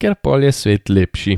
ker 0.00 0.16
pol 0.22 0.48
je 0.48 0.52
svet 0.56 0.88
lepši. 0.88 1.36